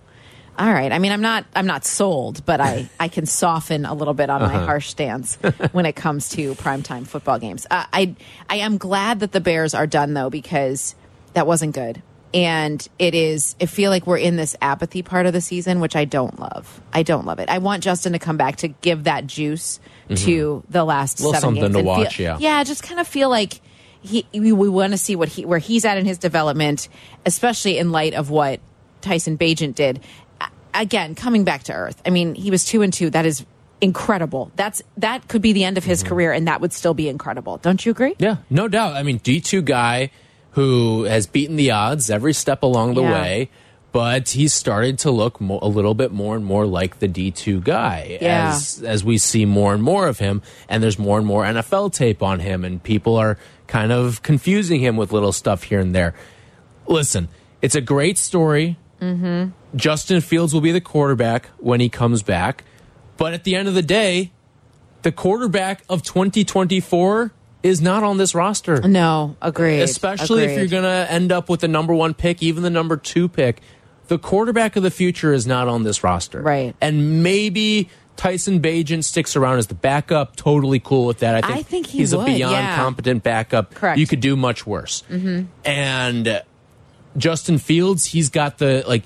[0.59, 0.93] All right.
[0.93, 4.31] I mean, I'm not I'm not sold, but I I can soften a little bit
[4.31, 4.59] on Uh-huh.
[4.61, 5.37] my harsh stance
[5.73, 7.67] when it comes to primetime football games.
[7.71, 8.15] Uh, I
[8.49, 10.95] I am glad that the Bears are done though because
[11.35, 12.03] that wasn't good.
[12.33, 15.97] And it is I feel like we're in this apathy part of the season which
[15.97, 16.81] I don't love.
[16.93, 17.49] I don't love it.
[17.49, 20.15] I want Justin to come back to give that juice mm-hmm.
[20.27, 21.21] to the last.
[21.21, 22.39] Little seven something games to and feel- watch, yeah.
[22.39, 23.61] yeah, just kind of feel like
[24.03, 26.89] he we, we want to see what he where he's at in his development,
[27.27, 28.61] especially in light of what
[29.01, 30.01] Tyson Bagent did.
[30.73, 32.01] Again, coming back to earth.
[32.07, 33.11] I mean, he was two and two.
[33.11, 33.45] That is
[33.81, 34.53] incredible.
[34.57, 36.09] That's that could be the end of his mm-hmm.
[36.09, 37.57] career, and that would still be incredible.
[37.59, 38.15] Don't you agree?
[38.19, 38.95] Yeah, no doubt.
[38.95, 40.11] I mean, D2 guy
[40.53, 43.13] who has beaten the odds every step along the Yeah.
[43.13, 43.51] way,
[43.93, 47.61] but he's started to look mo a little bit more and more like the D2
[47.63, 48.51] guy Yeah.
[48.55, 51.91] as as we see more and more of him and there's more and more NFL
[51.91, 53.37] tape on him and people are
[53.67, 56.15] kind of confusing him with little stuff here and there.
[56.87, 57.29] Listen,
[57.63, 58.77] it's a great story.
[59.01, 59.51] Mm-hmm.
[59.77, 62.65] Justin Fields will be the quarterback when he comes back,
[63.17, 64.33] but at the end of the day,
[65.03, 67.33] the quarterback of 2024
[67.63, 68.81] is not on this roster.
[68.81, 69.81] No, agreed.
[69.81, 72.97] Especially if you're going to end up with the number one pick, even the number
[72.97, 73.61] two pick.
[74.09, 76.41] The quarterback of the future is not on this roster.
[76.41, 76.75] Right.
[76.81, 80.37] And maybe Tyson Bagent sticks around as the backup.
[80.37, 81.37] Totally cool with that.
[81.37, 82.77] I think, I think he he's would, a beyond yeah.
[82.77, 83.75] competent backup.
[83.75, 83.99] Correct.
[83.99, 85.05] You could do much worse.
[85.09, 85.47] Mm-hmm.
[85.65, 86.43] And uh,
[87.17, 89.05] Justin Fields, he's got the like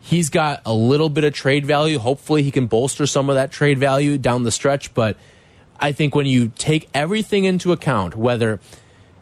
[0.00, 1.98] he's got a little bit of trade value.
[1.98, 5.16] Hopefully he can bolster some of that trade value down the stretch, but
[5.80, 8.60] I think when you take everything into account, whether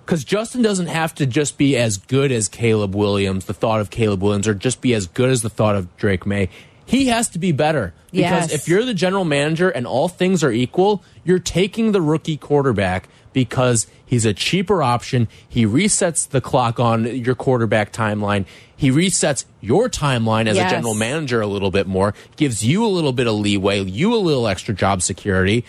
[0.04, 3.88] because Justin doesn't have to just be as good as Caleb Williams, the thought of
[3.90, 6.50] Caleb Williams, or just be as good as the thought of Drake Maye.
[6.86, 8.52] He has to be better because Yes.
[8.52, 13.08] if you're the general manager and all things are equal, you're taking the rookie quarterback
[13.32, 15.26] because he's a cheaper option.
[15.48, 18.44] He resets the clock on your quarterback timeline.
[18.76, 20.70] He resets your timeline as Yes.
[20.70, 24.14] a general manager a little bit more, gives you a little bit of leeway, you
[24.14, 25.64] a little extra job security.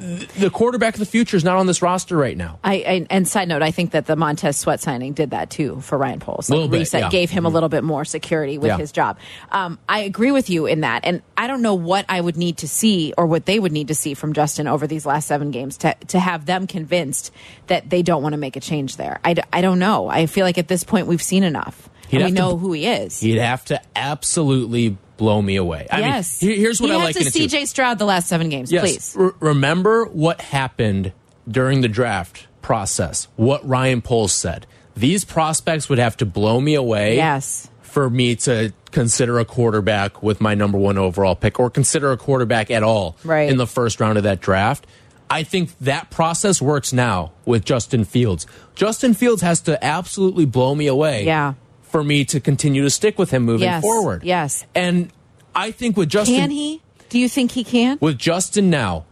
[0.00, 2.58] The quarterback of the future is not on this roster right now.
[2.64, 5.80] I, I and side note, I think that the Montez Sweat signing did that too
[5.80, 6.48] for Ryan Poles.
[6.50, 7.00] Little bit, yeah.
[7.00, 7.10] Mm-hmm.
[7.10, 8.78] gave him a little bit more security with Yeah.
[8.78, 9.18] his job.
[9.52, 12.58] Um, I agree with you in that, and I don't know what I would need
[12.58, 15.50] to see or what they would need to see from Justin over these last seven
[15.50, 17.30] games to to have them convinced
[17.66, 19.20] that they don't want to make a change there.
[19.24, 20.08] I, I don't know.
[20.08, 22.86] I feel like at this point we've seen enough, we have to- know who he
[22.86, 23.20] is.
[23.20, 25.86] He'd have to absolutely blow me away.
[25.92, 27.40] I yes, mean, here- here's what he I like to in it too.
[27.46, 28.72] CJ Stroud the last seven games.
[28.72, 28.82] Yes.
[28.82, 31.12] Please, R- remember what happened
[31.46, 33.28] during the draft process.
[33.36, 34.66] What Ryan Poles said.
[34.96, 37.16] These prospects would have to blow me away.
[37.16, 37.68] Yes.
[37.82, 42.16] For me to consider a quarterback with my number one overall pick, or consider a
[42.16, 43.48] quarterback at all Right.
[43.50, 44.86] in the first round of that draft.
[45.28, 48.46] I think that process works now with Justin Fields.
[48.74, 51.54] Justin Fields has to absolutely blow me away Yeah.
[51.90, 54.22] For me to continue to stick with him moving Yes, forward.
[54.24, 54.64] yes.
[54.74, 55.10] And
[55.54, 56.80] I think with Justin Can he?
[57.08, 57.98] Do you think he can?
[58.00, 59.04] with Justin now,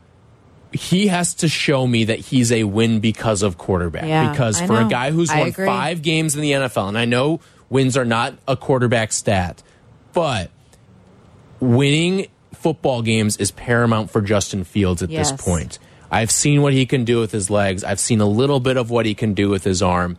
[0.72, 4.04] he has to show me that he's a win because of quarterback.
[4.04, 5.66] Yeah, because for a guy who's I won agree.
[5.66, 9.62] five games in the NFL, and I know wins are not a quarterback stat,
[10.12, 10.50] but
[11.60, 15.30] winning football games is paramount for Justin Fields at Yes.
[15.32, 15.78] this point.
[16.10, 17.84] I've seen what he can do with his legs.
[17.84, 20.16] I've seen a little bit of what he can do with his arm.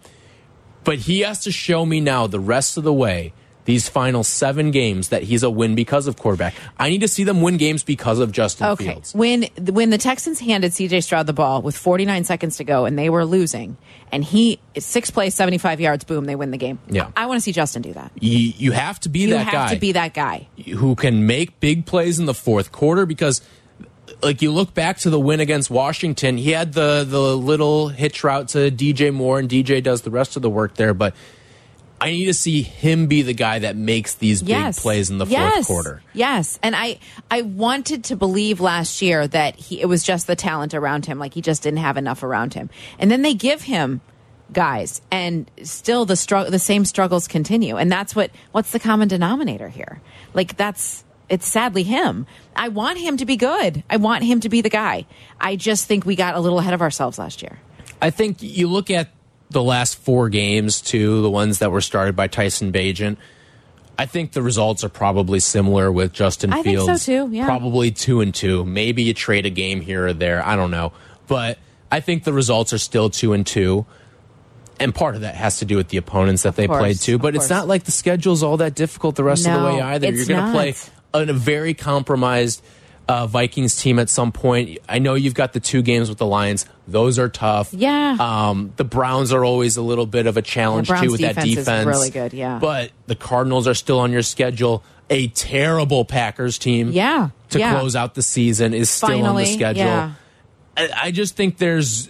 [0.90, 3.32] But he has to show me now the rest of the way,
[3.66, 6.56] these final seven games, that he's a win because of quarterback.
[6.80, 8.86] I need to see them win games because of Justin Okay.
[8.86, 9.14] Fields.
[9.14, 12.98] When when the Texans handed CJ Stroud the ball with 49 seconds to go and
[12.98, 13.78] they were losing,
[14.12, 16.80] and he six plays, 75 yards, boom, they win the game.
[16.90, 17.12] Yeah.
[17.16, 18.12] I want to see Justin do that.
[18.20, 20.48] You, you have to be You that have guy to be that guy.
[20.76, 23.42] who can make big plays in the fourth quarter because
[24.22, 28.24] like you look back to the win against Washington, he had the the little hitch
[28.24, 31.16] route to DJ Moore and DJ does the rest of the work there, but
[32.02, 35.26] I need to see him be the guy that makes these big plays in the
[35.26, 36.02] fourth quarter.
[36.14, 40.36] Yes, and I I wanted to believe last year that he it was just the
[40.36, 43.64] talent around him, like he just didn't have enough around him, and then they give
[43.64, 44.02] him
[44.52, 49.08] guys, and still the struggle, the same struggles continue, and that's what what's the common
[49.08, 50.02] denominator here?
[50.34, 52.26] Like that's it's sadly him.
[52.56, 53.84] I want him to be good.
[53.90, 55.06] I want him to be the guy.
[55.40, 57.60] I just think we got a little ahead of ourselves last year.
[58.02, 59.10] I think you look at
[59.50, 63.18] the last four games too, the ones that were started by Tyson Bagent.
[63.98, 67.06] I think the results are probably similar with Justin I think so, Fields.
[67.06, 67.46] too, yeah.
[67.46, 68.64] Probably two and two.
[68.64, 70.46] Maybe you trade a game here or there.
[70.46, 70.94] I don't know.
[71.28, 71.58] But
[71.92, 73.86] I think the results are still two and two.
[74.80, 77.20] And part of that has to do with the opponents that they course, played too.
[77.20, 80.10] But it's not like the schedule's all that difficult the rest of the way either.
[80.10, 80.76] You're going to play.
[81.14, 82.64] A, a very compromised
[83.08, 84.78] uh, Vikings team at some point.
[84.88, 87.74] I know you've got the two games with the Lions; those are tough.
[87.74, 88.18] Yeah.
[88.20, 91.86] Um, the Browns are always a little bit of a challenge too with that defense
[91.88, 92.60] really good, yeah.
[92.60, 94.84] But the Cardinals are still on your schedule.
[95.10, 96.92] A terrible Packers team.
[96.92, 97.72] Yeah, To yeah.
[97.80, 99.86] close out the season is still on the schedule.
[99.86, 100.14] yeah.
[100.78, 102.08] I, I just think there's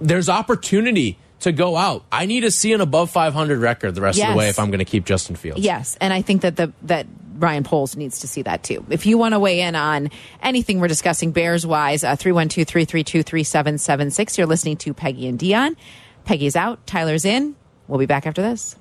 [0.00, 2.04] there's opportunity to go out.
[2.10, 4.68] I need to see an above 500 record the rest of the way if I'm
[4.70, 5.60] going to keep Justin Fields.
[5.60, 7.06] Yes, and I think that the that
[7.38, 8.84] Ryan Poles needs to see that too.
[8.90, 10.10] If you want to weigh in on
[10.42, 14.38] anything we're discussing Bears wise, uh, 312 332 3776.
[14.38, 15.76] You're listening to Peggy and Dionne.
[16.24, 17.56] Peggy's out, Tyler's in.
[17.88, 18.76] We'll be back after this.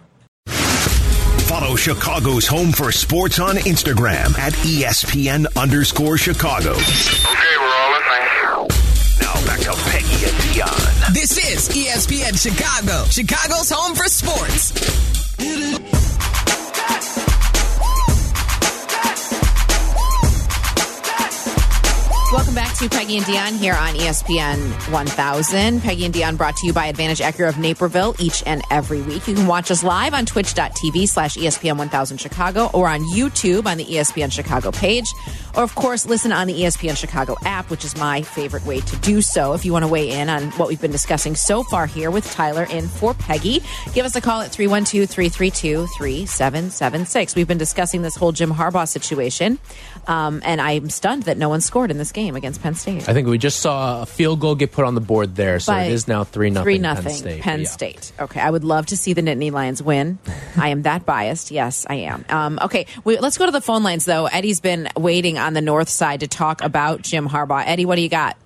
[0.48, 6.72] Follow Chicago's Home for Sports on Instagram at E ESPN underscore Chicago.
[6.72, 8.02] Okay, we're all in.
[8.04, 8.68] listening.
[9.20, 11.14] Now back to Peggy and Dionne.
[11.14, 14.72] This is ESPN Chicago, Chicago's home for sports.
[22.32, 24.58] Welcome back to Peggy and Dionne here on ESPN
[24.90, 25.82] 1000.
[25.82, 29.28] Peggy and Dionne brought to you by Advantage Acura of Naperville each and every week.
[29.28, 33.78] You can watch us live on twitch.tv slash ESPN 1000 Chicago or on YouTube on
[33.78, 35.12] the ESPN Chicago page.
[35.56, 38.96] Or, of course, listen on the ESPN Chicago app, which is my favorite way to
[38.98, 39.54] do so.
[39.54, 42.30] If you want to weigh in on what we've been discussing so far here with
[42.32, 43.62] Tyler in for Peggy,
[43.94, 47.36] give us a call at 312 332 3776.
[47.36, 49.60] We've been discussing this whole Jim Harbaugh situation,
[50.08, 53.08] um, and I'm stunned that no one scored in this game against Penn State.
[53.10, 55.74] I think we just saw a field goal get put on the board there, so
[55.74, 56.64] By it is now 3 nothing.
[56.64, 57.14] Three Penn nothing.
[57.16, 57.42] State.
[57.42, 57.68] Penn Yeah.
[57.68, 58.12] State.
[58.20, 60.20] Okay, I would love to see the Nittany Lions win.
[60.58, 61.52] I am that biased.
[61.52, 62.26] Yes, I am.
[62.30, 64.26] Um, okay, we, let's go to the phone lines though.
[64.26, 67.64] Eddie's been waiting on the north side to talk about Jim Harbaugh.
[67.66, 68.38] Eddie, what do you got?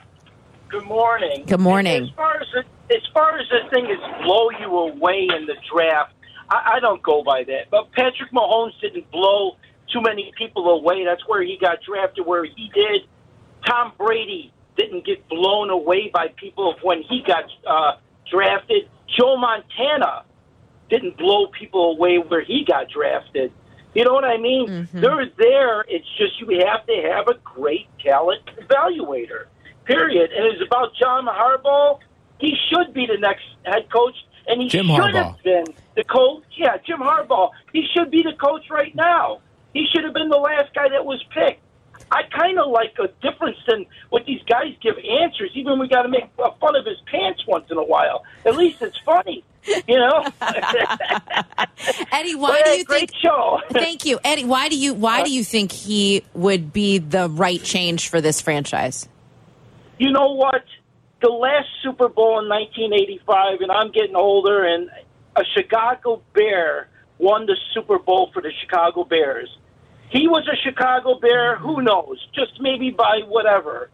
[0.69, 1.43] Good morning.
[1.47, 2.03] Good morning.
[2.03, 5.55] As far as the, as far as the thing is blow you away in the
[5.71, 6.13] draft,
[6.49, 7.69] I, I don't go by that.
[7.71, 9.57] But Patrick Mahomes didn't blow
[9.91, 11.05] too many people away.
[11.05, 12.25] That's where he got drafted.
[12.25, 13.01] Where he did,
[13.65, 17.97] Tom Brady didn't get blown away by people when he got uh,
[18.29, 18.89] drafted.
[19.17, 20.23] Joe Montana
[20.89, 23.51] didn't blow people away where he got drafted.
[23.93, 24.67] You know what I mean?
[24.67, 25.01] Mm-hmm.
[25.01, 25.81] They're there.
[25.87, 29.45] It's just you have to have a great talent evaluator.
[29.85, 30.31] Period.
[30.31, 31.99] And it's about John Harbaugh.
[32.39, 34.15] He should be the next head coach,
[34.47, 35.35] and he Jim should Harbaugh.
[35.35, 36.43] have been the coach.
[36.57, 37.51] Yeah, Jim Harbaugh.
[37.71, 39.39] He should be the coach right now.
[39.73, 41.61] He should have been the last guy that was picked.
[42.11, 45.51] I kind of like a difference than what these guys give answers.
[45.53, 48.23] Even we got to make fun of his pants once in a while.
[48.45, 49.43] At least it's funny,
[49.87, 50.25] you know.
[52.11, 53.11] Eddie, why do you think?
[53.21, 53.59] show.
[53.71, 54.45] Thank you, Eddie.
[54.45, 58.41] Why do you why do you think he would be the right change for this
[58.41, 59.07] franchise?
[59.97, 60.63] you know what?
[61.21, 64.89] The last Super Bowl in 1985, and I'm getting older, and
[65.35, 69.49] a Chicago Bear won the Super Bowl for the Chicago Bears.
[70.09, 71.57] He was a Chicago Bear.
[71.57, 72.25] Who knows?
[72.33, 73.89] Just maybe by whatever.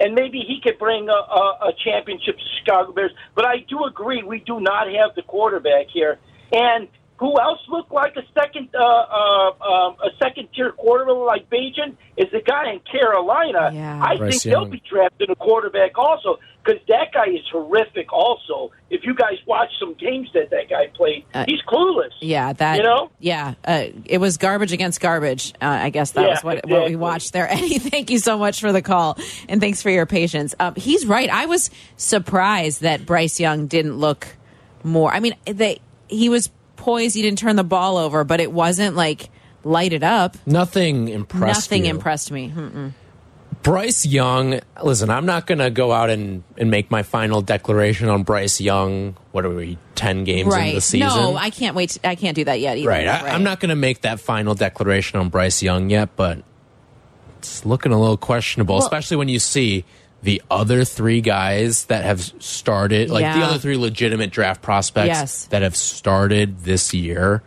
[0.00, 3.12] And maybe he could bring a, a, a championship to Chicago Bears.
[3.34, 6.18] But I do agree, we do not have the quarterback here.
[6.52, 11.50] And who else looked like a second uh, uh, um, a second tier quarterback like
[11.50, 13.70] Bagent is the guy in Carolina.
[13.72, 14.00] Yeah.
[14.02, 18.12] I Bryce think they'll be drafting a quarterback also because that guy is horrific.
[18.12, 22.10] Also, if you guys watch some games that that guy played, Uh, he's clueless.
[22.20, 23.10] Yeah, that You know?
[23.20, 25.52] Yeah, uh, it was garbage against garbage.
[25.60, 27.48] Uh, I guess that Yeah, was what what we watched there.
[27.50, 30.54] Eddie, thank you so much for the call and thanks for your patience.
[30.58, 31.28] Um, he's right.
[31.28, 34.26] I was surprised that Bryce Young didn't look
[34.82, 35.12] more.
[35.12, 37.14] I mean, they he was poised.
[37.16, 39.30] He didn't turn the ball over, but it wasn't like
[39.64, 40.36] lighted up.
[40.46, 41.90] Nothing impressed Nothing you.
[41.90, 42.52] impressed me.
[42.54, 42.92] Mm-mm.
[43.64, 48.08] Bryce Young, listen, I'm not going to go out and, and make my final declaration
[48.10, 49.16] on Bryce Young.
[49.32, 50.64] What are we, 10 games Right?
[50.66, 51.08] into the season?
[51.08, 51.90] No, I can't wait.
[51.90, 52.76] To, I can't do that yet.
[52.76, 52.88] Either.
[52.88, 53.08] right.
[53.08, 56.42] I, I'm not going to make that final declaration on Bryce Young yet, but
[57.38, 59.84] it's looking a little questionable, Well- especially when you see
[60.22, 65.46] the other three guys that have started, like the other three legitimate draft prospects Yes.
[65.46, 67.42] that have started this year.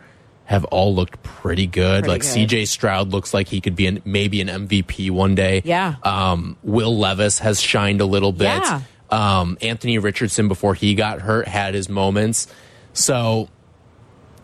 [0.48, 2.04] Have all looked pretty good.
[2.04, 2.28] Pretty like good.
[2.28, 2.64] C.J.
[2.64, 5.60] Stroud looks like he could be an, maybe an MVP one day.
[5.64, 5.96] Yeah.
[6.02, 8.46] Um, Will Levis has shined a little bit.
[8.62, 8.80] Yeah.
[9.10, 12.46] Um, Anthony Richardson, before he got hurt, had his moments.
[12.94, 13.48] So,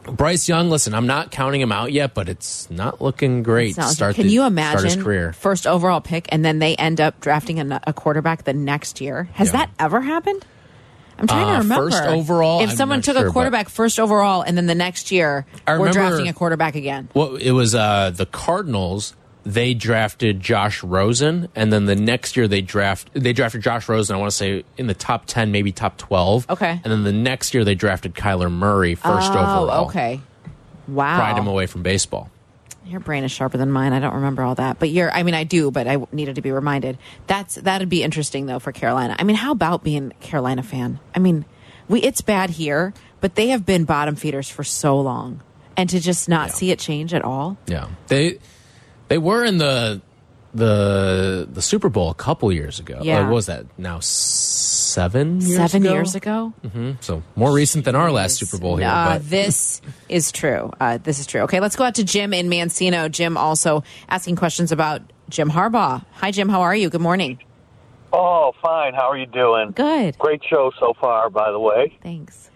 [0.04, 3.88] Bryce Young, listen, I'm not counting him out yet, but it's not looking great not-
[3.88, 5.32] to start Can the- you imagine career.
[5.32, 9.28] first overall pick and then they end up drafting a, a quarterback the next year?
[9.32, 9.52] Has Yeah.
[9.52, 10.44] that ever happened?
[11.18, 11.90] I'm trying Uh, to remember.
[11.90, 15.12] first overall, if I'm someone took sure, a quarterback first overall and then the next
[15.12, 17.08] year I we're drafting a quarterback again.
[17.14, 19.14] Well, it was uh, the Cardinals.
[19.46, 24.16] They drafted Josh Rosen, and then the next year they draft they drafted Josh Rosen.
[24.16, 26.48] I want to say in the top ten, maybe top twelve.
[26.48, 26.80] Okay.
[26.82, 29.84] and then the next year they drafted Kyler Murray first oh, overall.
[29.86, 30.20] okay.
[30.88, 31.16] Wow.
[31.18, 32.30] pried him away from baseball.
[32.86, 33.92] Your brain is sharper than mine.
[33.92, 35.10] I don't remember all that, but you're.
[35.10, 36.98] I mean, I do, but I needed to be reminded.
[37.26, 39.16] That's that'd be interesting though for Carolina.
[39.18, 41.00] I mean, how about being a Carolina fan?
[41.14, 41.44] I mean,
[41.88, 45.40] we it's bad here, but they have been bottom feeders for so long,
[45.76, 47.56] and to just not see it change at all.
[47.66, 48.38] Yeah, they
[49.08, 50.02] they were in the
[50.54, 53.00] the the Super Bowl a couple years ago.
[53.02, 53.20] Yeah.
[53.20, 54.00] Or what was that now
[54.94, 55.92] seven years Seven ago?
[55.94, 56.52] years ago.
[57.00, 58.88] So more recent than our last Super Bowl here.
[58.88, 60.72] Uh, but this is true.
[60.80, 61.42] Uh, this is true.
[61.42, 63.10] Okay, let's go out to Jim in Manteno.
[63.10, 66.04] Jim also asking questions about Jim Harbaugh.
[66.14, 66.48] Hi, Jim.
[66.48, 66.90] How are you?
[66.90, 67.38] Good morning.
[68.12, 68.94] Oh, fine.
[68.94, 69.72] How are you doing?
[69.72, 70.16] Good.
[70.18, 71.98] Great show so far, by the way.
[72.02, 72.50] Thanks.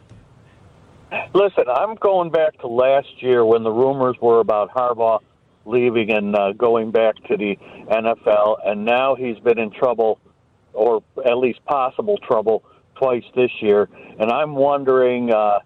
[1.34, 5.20] Listen, I'm going back to last year when the rumors were about Harbaugh
[5.64, 7.56] leaving and uh, going back to the
[7.90, 10.18] NFL, and now he's been in trouble,
[10.78, 12.64] or at least possible trouble,
[12.94, 13.88] twice this year.
[14.18, 15.60] And I'm wondering, uh,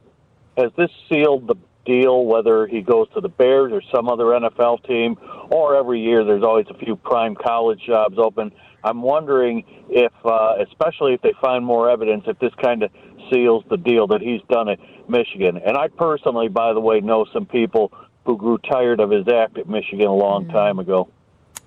[0.57, 4.87] has this sealed the deal whether he goes to the Bears or some other NFL
[4.87, 5.17] team,
[5.51, 8.53] or every year there's always a few prime college jobs open?
[8.85, 12.91] I'm wondering if, uh, especially if they find more evidence, if this kind of
[13.31, 15.59] seals the deal that he's done at Michigan.
[15.65, 17.93] And I personally, by the way, know some people
[18.25, 21.09] who grew tired of his act at Michigan a long time ago.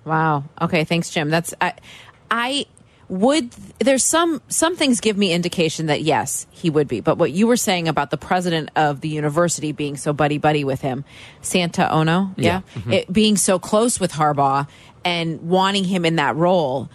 [0.04, 0.44] Wow.
[0.60, 0.84] Okay.
[0.84, 1.30] Thanks, Jim.
[1.30, 1.74] That's I.
[2.30, 2.66] I
[3.08, 3.50] would.
[3.78, 7.00] There's some some things give me indication that yes, he would be.
[7.00, 10.64] But what you were saying about the president of the university being so buddy buddy
[10.64, 11.04] with him,
[11.40, 12.92] Santa Ono, yeah, mm-hmm.
[12.92, 14.68] it, being so close with Harbaugh
[15.04, 16.88] and wanting him in that role.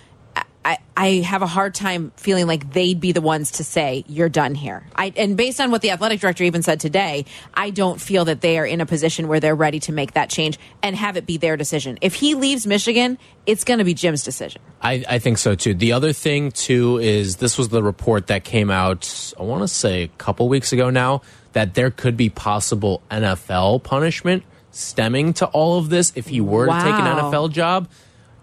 [0.64, 4.30] I, I have a hard time feeling like they'd be the ones to say you're
[4.30, 4.86] done here.
[4.96, 8.42] I, and based on what the athletic director even said today, I don't feel that
[8.42, 11.26] they are in a position where they're ready to make that change and have it
[11.26, 11.98] be their decision.
[12.02, 14.62] If he leaves Michigan, it's going to be Jim's decision.
[14.82, 15.74] I, I think so too.
[15.74, 19.34] The other thing too is this was the report that came out.
[19.40, 23.84] I want to say a couple weeks ago now that there could be possible NFL
[23.84, 27.90] punishment stemming to all of this if he were to take an NFL job.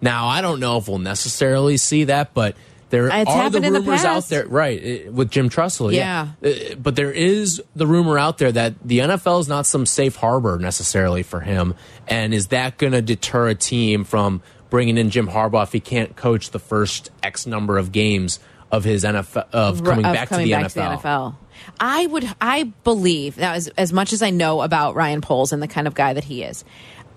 [0.01, 2.57] Now I don't know if we'll necessarily see that, but
[2.91, 5.13] there It's are the in the rumors out there, right?
[5.13, 6.29] With Jim Trussell, Yeah.
[6.43, 10.17] Uh, But there is the rumor out there that the NFL is not some safe
[10.17, 11.75] harbor necessarily for him,
[12.07, 15.81] and is that going to deter a team from bringing in Jim Harbaugh if he
[15.81, 18.39] can't coach the first X number of games
[18.71, 20.97] of his NFL of coming of back, coming to, the back NFL.
[20.97, 21.37] to the NFL.
[21.81, 25.63] I would, I believe that as, as much as I know about Ryan Poles and
[25.63, 26.65] the kind of guy that he is,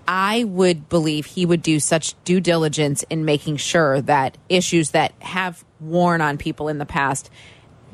[0.06, 5.12] I would believe he would do such due diligence in making sure that issues that
[5.20, 7.30] have worn on people in the past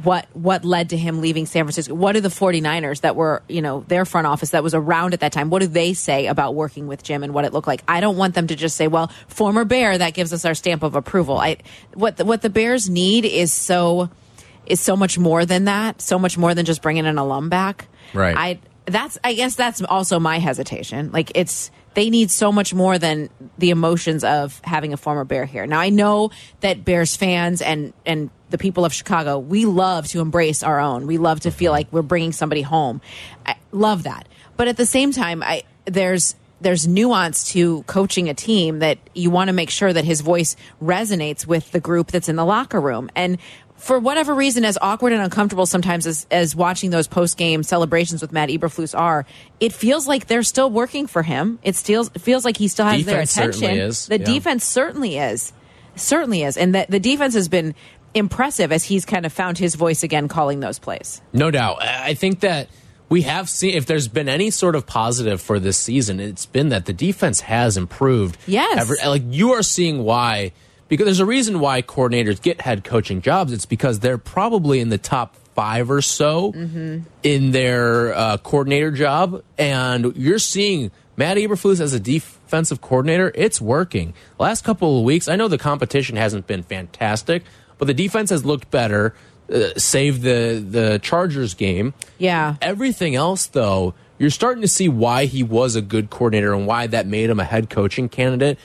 [0.03, 1.95] what what led to him leaving San Francisco.
[1.95, 5.21] What do the 49ers that were you know their front office that was around at
[5.21, 5.51] that time?
[5.51, 7.83] What do they say about working with Jim and what it looked like?
[7.89, 10.83] I don't want them to just say well former bear that gives us our stamp
[10.83, 11.39] of approval.
[11.39, 11.59] I
[11.95, 14.11] what the, what the bears need is so
[14.67, 17.89] is so much more than that so much more than just bringing an alum back.
[18.15, 18.37] Right.
[18.37, 21.11] I that's I guess that's also my hesitation.
[21.11, 23.29] Like it's they need so much more than
[23.59, 25.67] the emotions of having a former Bear here.
[25.67, 26.31] Now I know
[26.61, 31.09] that Bears fans and and the people of Chicago, we love to embrace our own.
[31.09, 31.79] We love to feel mm-hmm.
[31.79, 33.01] like we're bringing somebody home.
[33.45, 34.29] I love that.
[34.57, 39.31] But at the same time, I there's there's nuance to coaching a team that you
[39.31, 42.81] want to make sure that his voice resonates with the group that's in the locker
[42.81, 43.11] room.
[43.17, 43.39] And
[43.79, 48.21] for whatever reason, as awkward and uncomfortable sometimes as, as watching those post game celebrations
[48.21, 49.25] with Matt Eberflus are,
[49.61, 51.59] it feels like they're still working for him.
[51.63, 53.71] It feels it feels like he still has Defense their attention.
[53.79, 54.25] is, The yeah.
[54.25, 55.53] defense certainly is,
[55.97, 57.75] certainly is, and that the defense has been
[58.15, 61.21] impressive as he's kind of found his voice again, calling those plays.
[61.33, 61.83] No doubt.
[61.83, 62.69] I I think that
[63.11, 66.69] we have seen, if there's been any sort of positive for this season, it's been
[66.71, 68.37] that the defense has improved.
[68.47, 68.81] Yes.
[68.81, 70.53] Every- like you are seeing why,
[70.89, 73.53] because there's a reason why coordinators get head coaching jobs.
[73.53, 76.53] It's because they're probably in the top five or so
[77.23, 79.43] in their uh, coordinator job.
[79.59, 84.15] And you're seeing Matt Eberflus as a defensive coordinator, it's working.
[84.39, 87.43] Last couple of weeks, I know the competition hasn't been fantastic,
[87.77, 89.15] but the defense has looked better.
[89.53, 91.95] Uh, save the the Chargers game.
[92.19, 92.57] Yeah.
[92.61, 96.87] Everything else, though, you're starting to see why he was a good coordinator and why
[96.87, 98.59] that made him a head coaching candidate.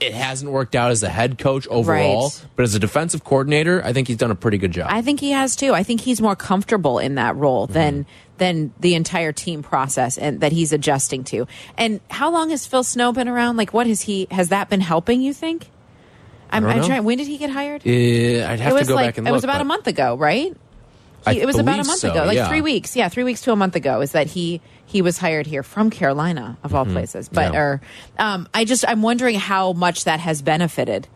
[0.00, 2.46] It hasn't worked out as a head coach overall, Right.
[2.56, 4.88] but as a defensive coordinator, I think he's done a pretty good job.
[4.90, 5.74] I think he has too.
[5.74, 7.74] I think he's more comfortable in that role Mm-hmm.
[7.74, 8.06] than
[8.38, 11.46] than the entire team process and that he's adjusting to.
[11.76, 13.58] And how long has Phil Snow been around?
[13.58, 15.20] Like, what has he has that been helping?
[15.20, 15.68] You think?
[16.50, 17.04] I'm, don't I'm trying.
[17.04, 17.82] When did he get hired?
[17.86, 19.30] Uh, I'd have to go like back and look.
[19.30, 20.56] it was about but a month ago, right?
[21.28, 22.48] He- it was about a month so, ago, like yeah.
[22.48, 22.96] three weeks.
[22.96, 25.90] Yeah, three weeks to a month ago is that he he was hired here from
[25.90, 27.28] Carolina of all places.
[27.28, 27.52] But.
[27.52, 27.60] Yeah.
[27.60, 27.80] or
[28.18, 31.06] um, I just I'm wondering how much that has benefited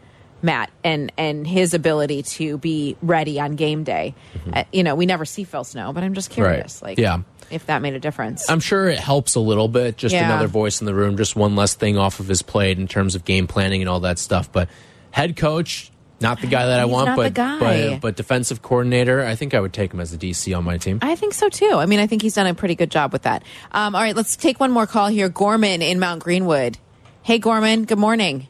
[0.42, 4.14] Matt and and his ability to be ready on game day.
[4.52, 6.82] Uh, you know, we never see Phil Snow, but I'm just curious.
[6.82, 6.90] Right.
[6.90, 7.20] like, Yeah.
[7.50, 8.48] if that made a difference.
[8.50, 9.96] I'm sure it helps a little bit.
[9.96, 10.26] Just Yeah.
[10.26, 13.14] another voice in the room, just one less thing off of his plate in terms
[13.14, 14.52] of game planning and all that stuff.
[14.52, 14.68] But
[15.12, 15.90] head coach,
[16.20, 17.90] not the guy that I He's want, not the but, guy.
[17.90, 20.78] but but defensive coordinator, I think I would take him as a DC on my
[20.78, 20.98] team.
[21.02, 21.72] I think so too.
[21.74, 23.42] I mean, I think he's done a pretty good job with that.
[23.72, 25.28] Um, all right, let's take one more call here.
[25.28, 26.78] Gorman in Mount Greenwood.
[27.22, 27.84] Hey, Gorman.
[27.84, 28.48] Good morning.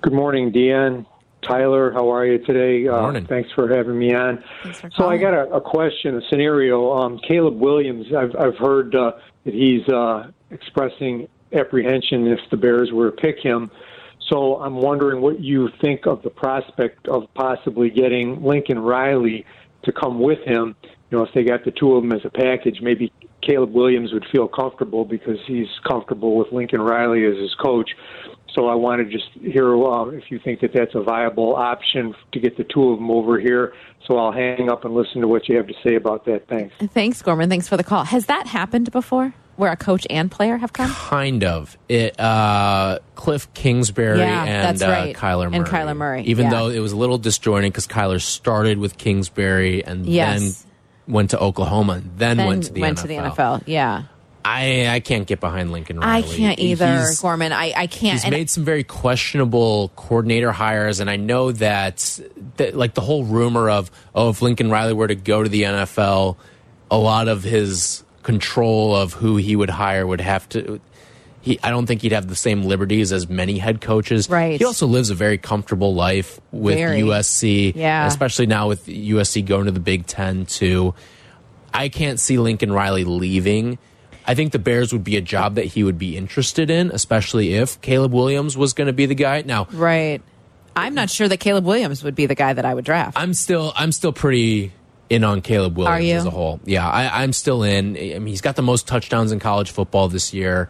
[0.00, 1.06] Good morning, Dionne.
[1.42, 2.88] Tyler, how are you today?
[2.88, 3.26] Uh, Morning.
[3.26, 4.42] Thanks for having me on.
[4.64, 6.92] Thanks for so I got a, a question, a scenario.
[6.92, 9.12] Um, Caleb Williams, I've, I've heard uh,
[9.44, 13.70] that he's uh, expressing apprehension if the Bears were to pick him.
[14.28, 19.46] So I'm wondering what you think of the prospect of possibly getting Lincoln Riley
[19.84, 20.76] to come with him.
[21.10, 23.10] You know, if they got the two of them as a package, maybe
[23.40, 27.90] Caleb Williams would feel comfortable because he's comfortable with Lincoln Riley as his coach.
[28.54, 32.14] So I want to just hear uh, if you think that that's a viable option
[32.32, 33.72] to get the two of them over here.
[34.06, 36.48] So I'll hang up and listen to what you have to say about that.
[36.48, 36.74] Thanks.
[36.92, 37.48] Thanks, Gorman.
[37.48, 38.04] Thanks for the call.
[38.04, 40.90] Has that happened before, where a coach and player have come?
[40.90, 41.76] Kind of.
[41.88, 45.12] It uh Cliff Kingsbury Yeah, and that's uh.
[45.18, 45.56] Kyler Murray.
[45.56, 46.50] And Kyler Murray, Even yeah.
[46.52, 50.40] though it was a little disjointing because Kyler started with Kingsbury and Yes.
[50.40, 53.02] then went to Oklahoma then, Then went to the went NFL.
[53.02, 53.62] to the NFL.
[53.66, 54.02] Yeah,
[54.44, 57.52] I I can't get behind Lincoln I can't either, He's- Gorman.
[57.52, 58.20] I I can't.
[58.22, 62.20] He's made some very questionable coordinator hires, and I know that,
[62.58, 65.62] that, like the whole rumor of, oh, if Lincoln Riley were to go to the
[65.64, 66.36] NFL,
[66.90, 70.80] a lot of his control of who he would hire would have to.
[71.40, 74.28] He, I don't think he'd have the same liberties as many head coaches.
[74.28, 74.58] Right.
[74.58, 77.00] He also lives a very comfortable life with Very.
[77.00, 78.06] USC, Yeah.
[78.06, 80.94] especially now with USC going to the Big Ten too.
[81.72, 83.78] I can't see Lincoln Riley leaving.
[84.26, 87.54] I think the Bears would be a job that he would be interested in, especially
[87.54, 89.42] if Caleb Williams was going to be the guy.
[89.46, 90.20] Now, right.
[90.76, 93.16] I'm not sure that Caleb Williams would be the guy that I would draft.
[93.18, 94.72] I'm still I'm still pretty
[95.10, 96.60] in on Caleb Williams as a whole.
[96.64, 97.96] Yeah, I, I'm still in.
[97.96, 100.68] I mean, he's got the most touchdowns in college football this year,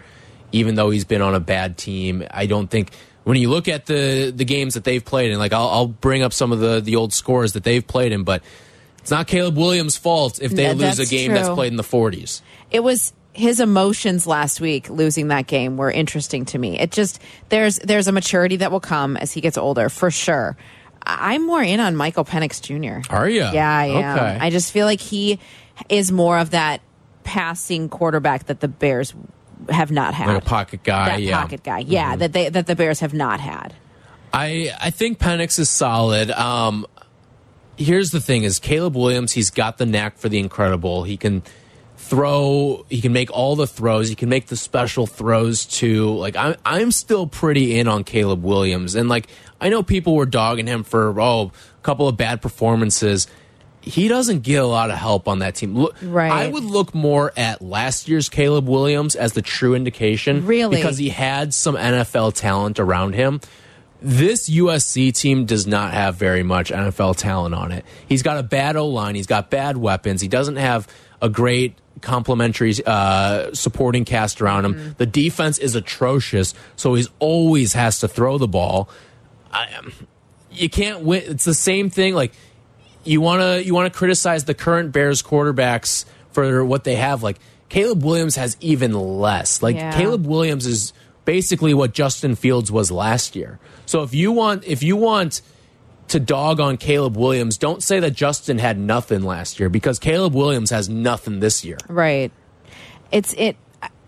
[0.52, 2.24] even though he's been on a bad team.
[2.30, 2.90] I don't think
[3.24, 6.22] when you look at the the games that they've played, and like I'll, I'll bring
[6.22, 8.42] up some of the the old scores that they've played in, but
[8.98, 11.82] it's not Caleb Williams' fault if they No, lose a game that's played in the
[11.82, 12.42] 40s.
[12.70, 16.78] it was his emotions last week losing that game were interesting to me.
[16.78, 17.20] It just
[17.50, 20.56] there's there's a maturity that will come as he gets older for sure.
[21.08, 23.10] I'm more in on Michael Penix Jr.
[23.12, 23.40] Are you?
[23.40, 24.16] Yeah, I am.
[24.18, 24.38] Okay.
[24.40, 25.40] I just feel like he
[25.88, 26.82] is more of that
[27.24, 29.14] passing quarterback that the Bears
[29.70, 30.28] have not had.
[30.28, 31.40] Like a pocket guy, that yeah.
[31.40, 31.78] Pocket guy.
[31.80, 33.74] Yeah, that they that the Bears have not had.
[34.32, 36.30] I I think Penix is solid.
[36.30, 36.86] Um,
[37.76, 39.32] here's the thing: is Caleb Williams?
[39.32, 41.04] He's got the knack for the incredible.
[41.04, 41.42] He can
[41.96, 42.84] throw.
[42.88, 44.08] He can make all the throws.
[44.08, 46.14] He can make the special throws too.
[46.14, 49.28] Like I'm I'm still pretty in on Caleb Williams, and like
[49.60, 53.26] I know people were dogging him for oh a couple of bad performances.
[53.80, 55.74] he doesn't get a lot of help on that team.
[55.74, 56.30] Look, Right.
[56.30, 60.44] I would look more at last year's Caleb Williams as the true indication.
[60.46, 60.76] Really?
[60.76, 63.40] Because he had some NFL talent around him.
[64.02, 67.84] This USC team does not have very much NFL talent on it.
[68.08, 69.14] He's got a bad O line.
[69.14, 70.20] He's got bad weapons.
[70.20, 70.86] He doesn't have
[71.22, 74.94] a great complementary uh, supporting cast around him.
[74.98, 78.88] The defense is atrocious, so he's always has to throw the ball.
[79.52, 79.80] I,
[80.50, 81.22] you can't win.
[81.26, 82.14] It's the same thing.
[82.14, 82.32] Like
[83.04, 87.22] you want to you want to criticize the current Bears quarterbacks for what they have.
[87.22, 87.38] Like
[87.68, 89.62] Caleb Williams has even less.
[89.62, 89.92] Like Yeah.
[89.92, 90.92] Caleb Williams is
[91.24, 93.58] basically what Justin Fields was last year.
[93.86, 95.42] So if you want if you want
[96.08, 100.34] to dog on Caleb Williams, don't say that Justin had nothing last year because Caleb
[100.34, 101.76] Williams has nothing this year.
[101.88, 102.32] Right.
[103.12, 103.56] It's it.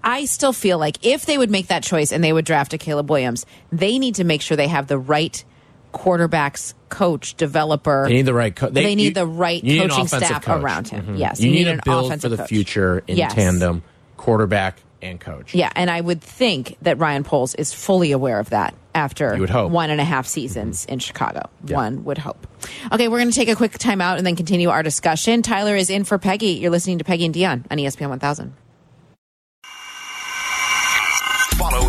[0.02, 2.78] I still feel like if they would make that choice and they would draft a
[2.78, 5.42] Caleb Williams, they need to make sure they have the right
[5.92, 8.04] quarterbacks, coach, developer.
[8.06, 8.54] They need the right.
[8.54, 10.62] Co- They need you- the right need coaching staff coach.
[10.62, 11.06] around him.
[11.06, 11.18] Mhm.
[11.18, 12.48] Yes, you, you need, need an build for the coach.
[12.48, 13.34] future in Yes.
[13.34, 13.82] tandem,
[14.16, 15.54] quarterback and coach.
[15.54, 19.40] Yeah, and I would think that Ryan Poles is fully aware of that after You
[19.40, 19.72] would hope.
[19.72, 21.48] One and a half seasons in Chicago.
[21.64, 21.76] Yeah.
[21.76, 22.46] One would hope.
[22.92, 25.42] Okay, we're going to take a quick time out and then continue our discussion.
[25.42, 26.52] Tyler is in for Peggy.
[26.52, 28.52] You're listening to Peggy and Dionne on ESPN 1000.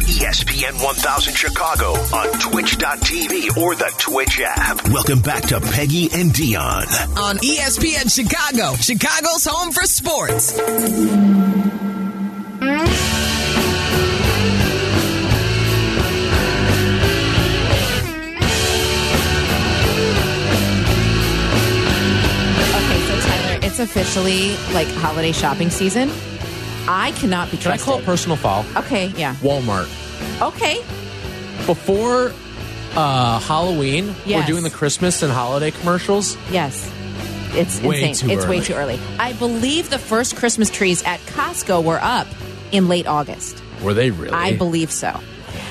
[0.03, 4.87] ESPN 1000 Chicago on twitch.tv or the Twitch app.
[4.89, 7.17] Welcome back to Peggy and Dionne.
[7.17, 10.57] On ESPN Chicago, Chicago's home for sports.
[22.73, 26.09] Okay, so Tyler, it's officially like holiday shopping season.
[26.87, 28.65] I cannot be Can I call it personal foul?
[28.77, 29.35] okay, yeah.
[29.35, 29.87] Walmart.
[30.41, 30.77] Okay.
[31.65, 32.31] Before
[32.95, 34.41] uh, Halloween, Yes.
[34.41, 36.35] we're doing the Christmas and holiday commercials.
[36.51, 36.91] Yes.
[37.53, 38.29] It's Way insane.
[38.31, 38.99] it's way too early.
[39.19, 42.27] I believe the first Christmas trees at Costco were up
[42.71, 43.61] in late August.
[43.83, 44.31] Were they really?
[44.31, 45.11] I believe so.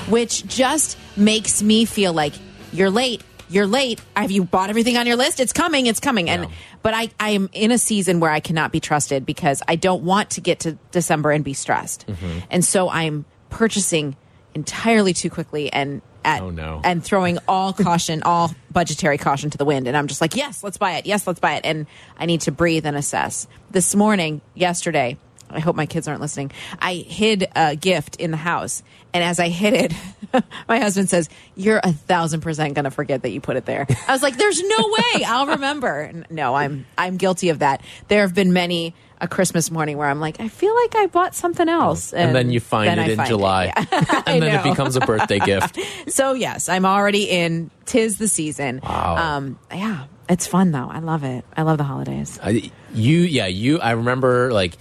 [0.07, 2.33] Which just makes me feel like
[2.71, 3.23] you're late.
[3.51, 4.01] You're late.
[4.15, 5.39] Have you bought everything on your list?
[5.39, 5.85] It's coming.
[5.85, 6.29] It's coming.
[6.29, 6.47] And
[6.81, 10.03] but I, I am in a season where I cannot be trusted because I don't
[10.03, 12.07] want to get to December and be stressed.
[12.07, 12.39] Mm-hmm.
[12.49, 14.15] And so I'm purchasing
[14.55, 16.81] entirely too quickly and at Oh, no.
[16.83, 19.87] and throwing all caution, all budgetary caution to the wind.
[19.87, 21.05] And I'm just like, yes, let's buy it.
[21.05, 21.65] Yes, let's buy it.
[21.65, 21.87] And
[22.17, 23.47] I need to breathe and assess.
[23.71, 25.17] This morning, yesterday,
[25.49, 26.51] I hope my kids aren't listening.
[26.79, 28.83] I hid a gift in the house.
[29.13, 33.31] And as I hit it, my husband says, You're a thousand percent gonna forget that
[33.31, 33.85] you put it there.
[34.07, 36.11] I was like, There's no way I'll remember.
[36.29, 37.81] No, I'm I'm guilty of that.
[38.07, 41.35] There have been many a Christmas morning where I'm like, I feel like I bought
[41.35, 42.11] something else.
[42.11, 44.23] Oh, and, then you find then it I in find July, Yeah.
[44.25, 45.77] And then it becomes a birthday gift.
[46.07, 47.69] So yes, I'm already in.
[47.85, 48.79] Tis the season.
[48.81, 49.17] Wow.
[49.17, 50.87] Um, yeah, it's fun though.
[50.89, 51.43] I love it.
[51.55, 52.39] I love the holidays.
[52.41, 53.79] I, you, yeah, you.
[53.79, 54.77] I remember like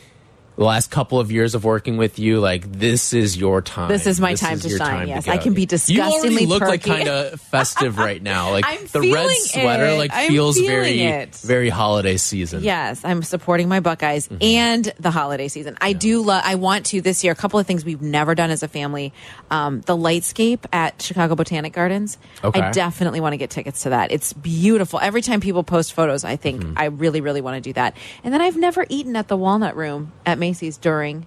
[0.61, 2.39] the last couple of years of working with you.
[2.39, 3.89] Like this is your time.
[3.89, 5.25] This is my This time is to shine, time yes.
[5.25, 5.33] go.
[5.33, 6.43] I can be disgustingly.
[6.43, 8.51] You look like kind of festive right now.
[8.51, 9.95] Like I'm the red sweater, it.
[9.97, 11.35] like I'm feels very, it.
[11.37, 12.63] very holiday season.
[12.63, 14.43] Yes, I'm supporting my Buckeyes Mm-hmm.
[14.43, 15.79] and the holiday season.
[15.81, 16.43] I do love.
[16.45, 17.33] I want to this year.
[17.33, 19.15] A couple of things we've never done as a family.
[19.51, 22.19] Um, the Lightscape at Chicago Botanic Gardens.
[22.45, 22.61] Okay.
[22.61, 24.13] I definitely want to get tickets to that.
[24.13, 25.01] It's beautiful.
[25.01, 26.75] Every time people post photos, I think Mm-hmm.
[26.77, 27.97] I really, really want to do that.
[28.25, 31.27] And then I've never eaten at the Walnut Room at Macy's during.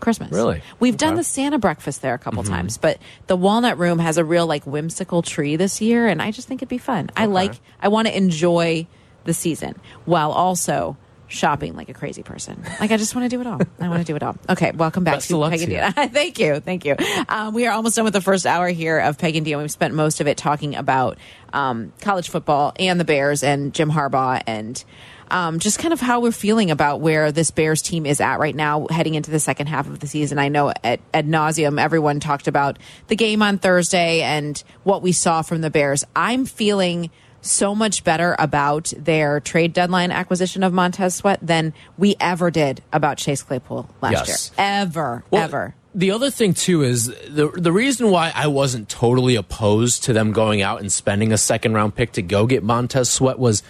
[0.00, 0.30] Christmas.
[0.30, 0.62] Really?
[0.78, 2.52] We've done the Santa breakfast there a couple Mm-hmm.
[2.52, 6.30] times, but the Walnut Room has a real like whimsical tree this year, and I
[6.30, 7.10] just think it'd be fun.
[7.16, 7.54] I like.
[7.80, 8.86] I want to enjoy
[9.24, 10.96] the season while also
[11.28, 12.62] shopping like a crazy person.
[12.80, 13.60] Like I just want to do it all.
[13.78, 14.36] I want to do it all.
[14.48, 15.80] Okay, welcome back Best to of luck Peg and to you.
[15.82, 16.12] Dionne.
[16.12, 16.96] thank you, thank you.
[17.28, 19.58] Um, we are almost done with the first hour here of Peg and Dionne.
[19.58, 21.18] We've spent most of it talking about
[21.52, 24.82] um, college football and the Bears and Jim Harbaugh and
[25.30, 28.54] um, just kind of how we're feeling about where this Bears team is at right
[28.54, 30.38] now, heading into the second half of the season.
[30.38, 35.12] I know at ad nauseum everyone talked about the game on Thursday and what we
[35.12, 36.04] saw from the Bears.
[36.16, 37.10] I'm feeling
[37.40, 42.82] so much better about their trade deadline acquisition of Montez Sweat than we ever did
[42.92, 44.50] about Chase Claypool last Yes.
[44.58, 44.66] year.
[44.66, 45.74] Ever, Well, ever.
[45.94, 50.32] The other thing too is the the reason why I wasn't totally opposed to them
[50.32, 53.62] going out and spending a second round pick to go get Montez Sweat was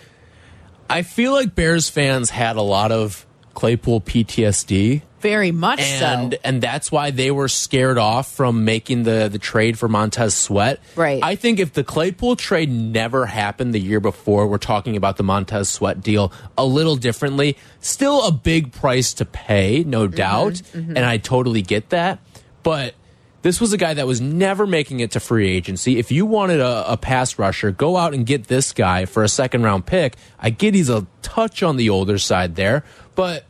[0.90, 6.38] I feel like Bears fans had a lot of Claypool PTSD Very much and so.
[6.44, 10.80] and that's why they were scared off from making the the trade for Montez Sweat.
[10.94, 11.22] Right.
[11.22, 15.24] I think if the Claypool trade never happened the year before, we're talking about the
[15.24, 17.56] Montez Sweat deal a little differently.
[17.80, 22.20] Still a big price to pay, no Mm-hmm, doubt, and I totally get that.
[22.62, 22.94] But
[23.42, 25.98] This was a guy that was never making it to free agency.
[25.98, 29.28] If you wanted a, a pass rusher, go out and get this guy for a
[29.28, 30.16] second round pick.
[30.40, 32.82] I get he's a touch on the older side there,
[33.14, 33.44] but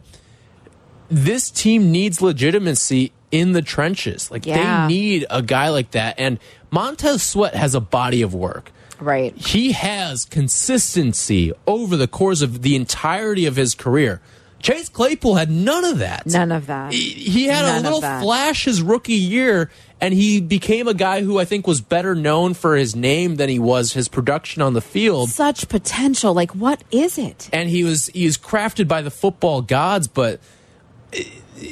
[1.11, 4.31] this team needs legitimacy in the trenches.
[4.31, 4.87] Like Yeah.
[4.87, 6.15] they need a guy like that.
[6.19, 6.39] And
[6.71, 8.73] Montez Sweat has a body of work.
[9.01, 9.37] Right.
[9.37, 14.21] He has consistency over the course of the entirety of his career.
[14.61, 16.27] Chase Claypool had none of that.
[16.27, 16.93] None of that.
[16.93, 21.23] He, he had None a little flash his rookie year, and he became a guy
[21.23, 24.75] who I think was better known for his name than he was his production on
[24.75, 25.31] the field.
[25.31, 26.35] Such potential.
[26.35, 27.49] Like, what is it?
[27.53, 30.41] And he was he was crafted by the football gods, but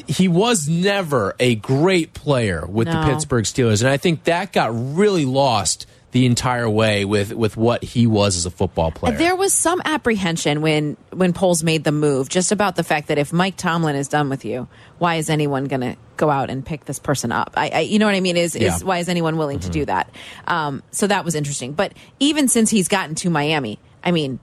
[0.08, 4.70] he was never a great player with the Pittsburgh Steelers, and I think that got
[4.72, 9.18] really lost the entire way with with what he was as a football player.
[9.18, 13.18] There was some apprehension when when Poles made the move, just about the fact that
[13.18, 14.66] if Mike Tomlin is done with you,
[14.98, 17.52] why is anyone going to go out and pick this person up?
[17.56, 18.38] I, I you know what I mean?
[18.38, 18.68] Is Yeah.
[18.68, 18.76] Mm-hmm.
[18.76, 20.10] is why is anyone willing to do that?
[20.46, 21.74] Um, so that was interesting.
[21.74, 24.40] But even since he's gotten to Miami, I mean,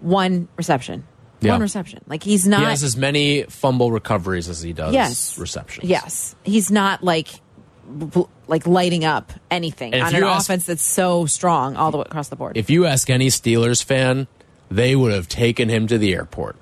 [0.00, 1.04] one reception,
[1.40, 1.52] Yeah.
[1.52, 2.02] one reception.
[2.06, 2.60] Like he's not.
[2.60, 5.88] he has as many fumble recoveries as he does yes receptions.
[5.88, 7.28] Yes, he's not like
[8.48, 12.04] like lighting up anything And on an ask- offense that's so strong all the way
[12.06, 12.56] across the board.
[12.56, 14.26] If you ask any Steelers fan,
[14.70, 16.56] they would have taken him to the airport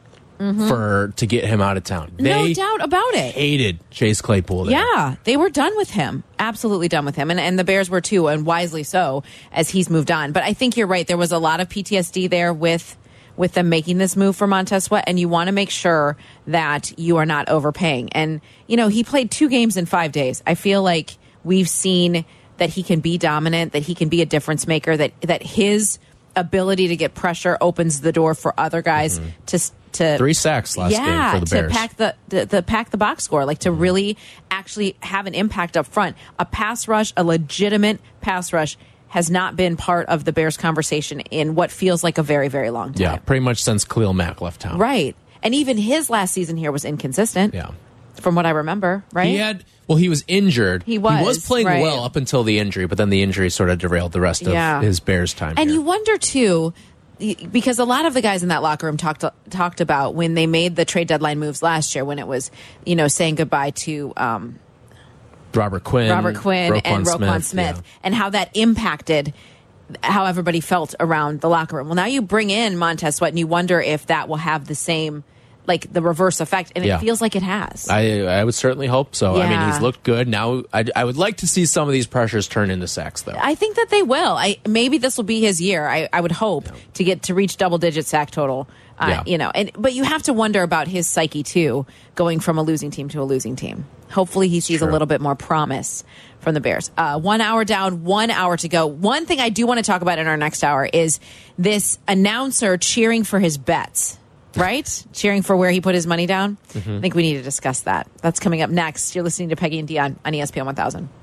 [0.69, 2.09] for to get him out of town.
[2.11, 2.25] Mm-hmm.
[2.25, 3.35] no doubt about it.
[3.35, 4.65] hated Chase Claypool.
[4.65, 4.73] There.
[4.79, 6.23] Yeah, they were done with him.
[6.39, 7.31] Absolutely done with him.
[7.31, 9.23] And, and the Bears were too, and wisely so,
[9.53, 10.33] as he's moved on.
[10.33, 11.07] But I think you're right.
[11.07, 12.95] There was a lot of PTSD there with
[13.37, 16.17] with them making this move for Montez Sweat, and you want to make sure
[16.47, 18.13] that you are not overpaying.
[18.13, 20.43] And, you know, he played two games in five days.
[20.47, 22.25] I feel like we've seen
[22.59, 25.99] that he can be dominant, that he can be a difference maker, that that his
[26.37, 30.17] ability to get pressure opens the door for other guys to to Mm-hmm.
[30.17, 31.73] Three sacks last yeah, game for the Bears.
[31.73, 34.17] to pack the, the the pack the box score, like to really
[34.51, 36.17] actually have an impact up front.
[36.37, 38.77] A pass rush, a legitimate pass rush,
[39.15, 42.71] has not been part of the Bears conversation in what feels like a very very
[42.71, 43.01] long time.
[43.01, 44.77] yeah, pretty much since Khalil Mack left town.
[44.77, 47.55] Right, and even his last season here was inconsistent.
[47.55, 47.71] Yeah.
[48.21, 49.05] from what I remember.
[49.13, 50.83] Right, He had well, he was injured.
[50.83, 51.83] He was, He was playing right.
[51.83, 54.49] well up until the injury, but then the injury sort of derailed the rest of
[54.53, 54.81] Yeah.
[54.81, 55.55] his Bears time.
[55.59, 55.79] And here.
[55.79, 56.73] you wonder too,
[57.53, 60.47] because a lot of the guys in that locker room talked talked about when they
[60.49, 62.51] made the trade deadline moves last year, when it was
[62.85, 64.59] you know saying goodbye to um,
[65.57, 67.99] Robert Quinn, Robert Quinn Roquan and Roquan Smith, Smith, yeah.
[68.03, 69.33] and how that impacted
[70.03, 71.89] how everybody felt around the locker room.
[71.89, 74.75] Well, now you bring in Montez Sweat, and you wonder if that will have the
[74.75, 75.25] same,
[75.67, 76.97] like the reverse effect, and Yeah.
[76.97, 77.89] it feels like it has.
[77.91, 79.41] I I would certainly hope so.
[79.41, 80.27] I mean, he's looked good.
[80.27, 83.37] Now, I, I would like to see some of these pressures turn into sacks, though.
[83.39, 84.33] I think that they will.
[84.37, 85.87] I maybe this will be his year.
[85.87, 88.67] I, I would hope to get to reach double digit sack total.
[88.99, 89.23] Uh, Yeah.
[89.27, 92.63] You know, and but you have to wonder about his psyche too, going from a
[92.63, 93.87] losing team to a losing team.
[94.11, 96.05] Hopefully, he sees a little bit more promise
[96.41, 96.91] from the Bears.
[96.97, 98.87] Uh, one hour down, one hour to go.
[98.87, 101.19] One thing I do want to talk about in our next hour is
[101.59, 104.19] this announcer cheering for his bets.
[104.57, 105.05] Right?
[105.13, 106.59] cheering for where he put his money down.
[106.77, 108.09] I think we need to discuss that.
[108.23, 109.17] That's coming up next.
[109.17, 111.09] You're listening to Peggy and Dionne on ESPN 1000.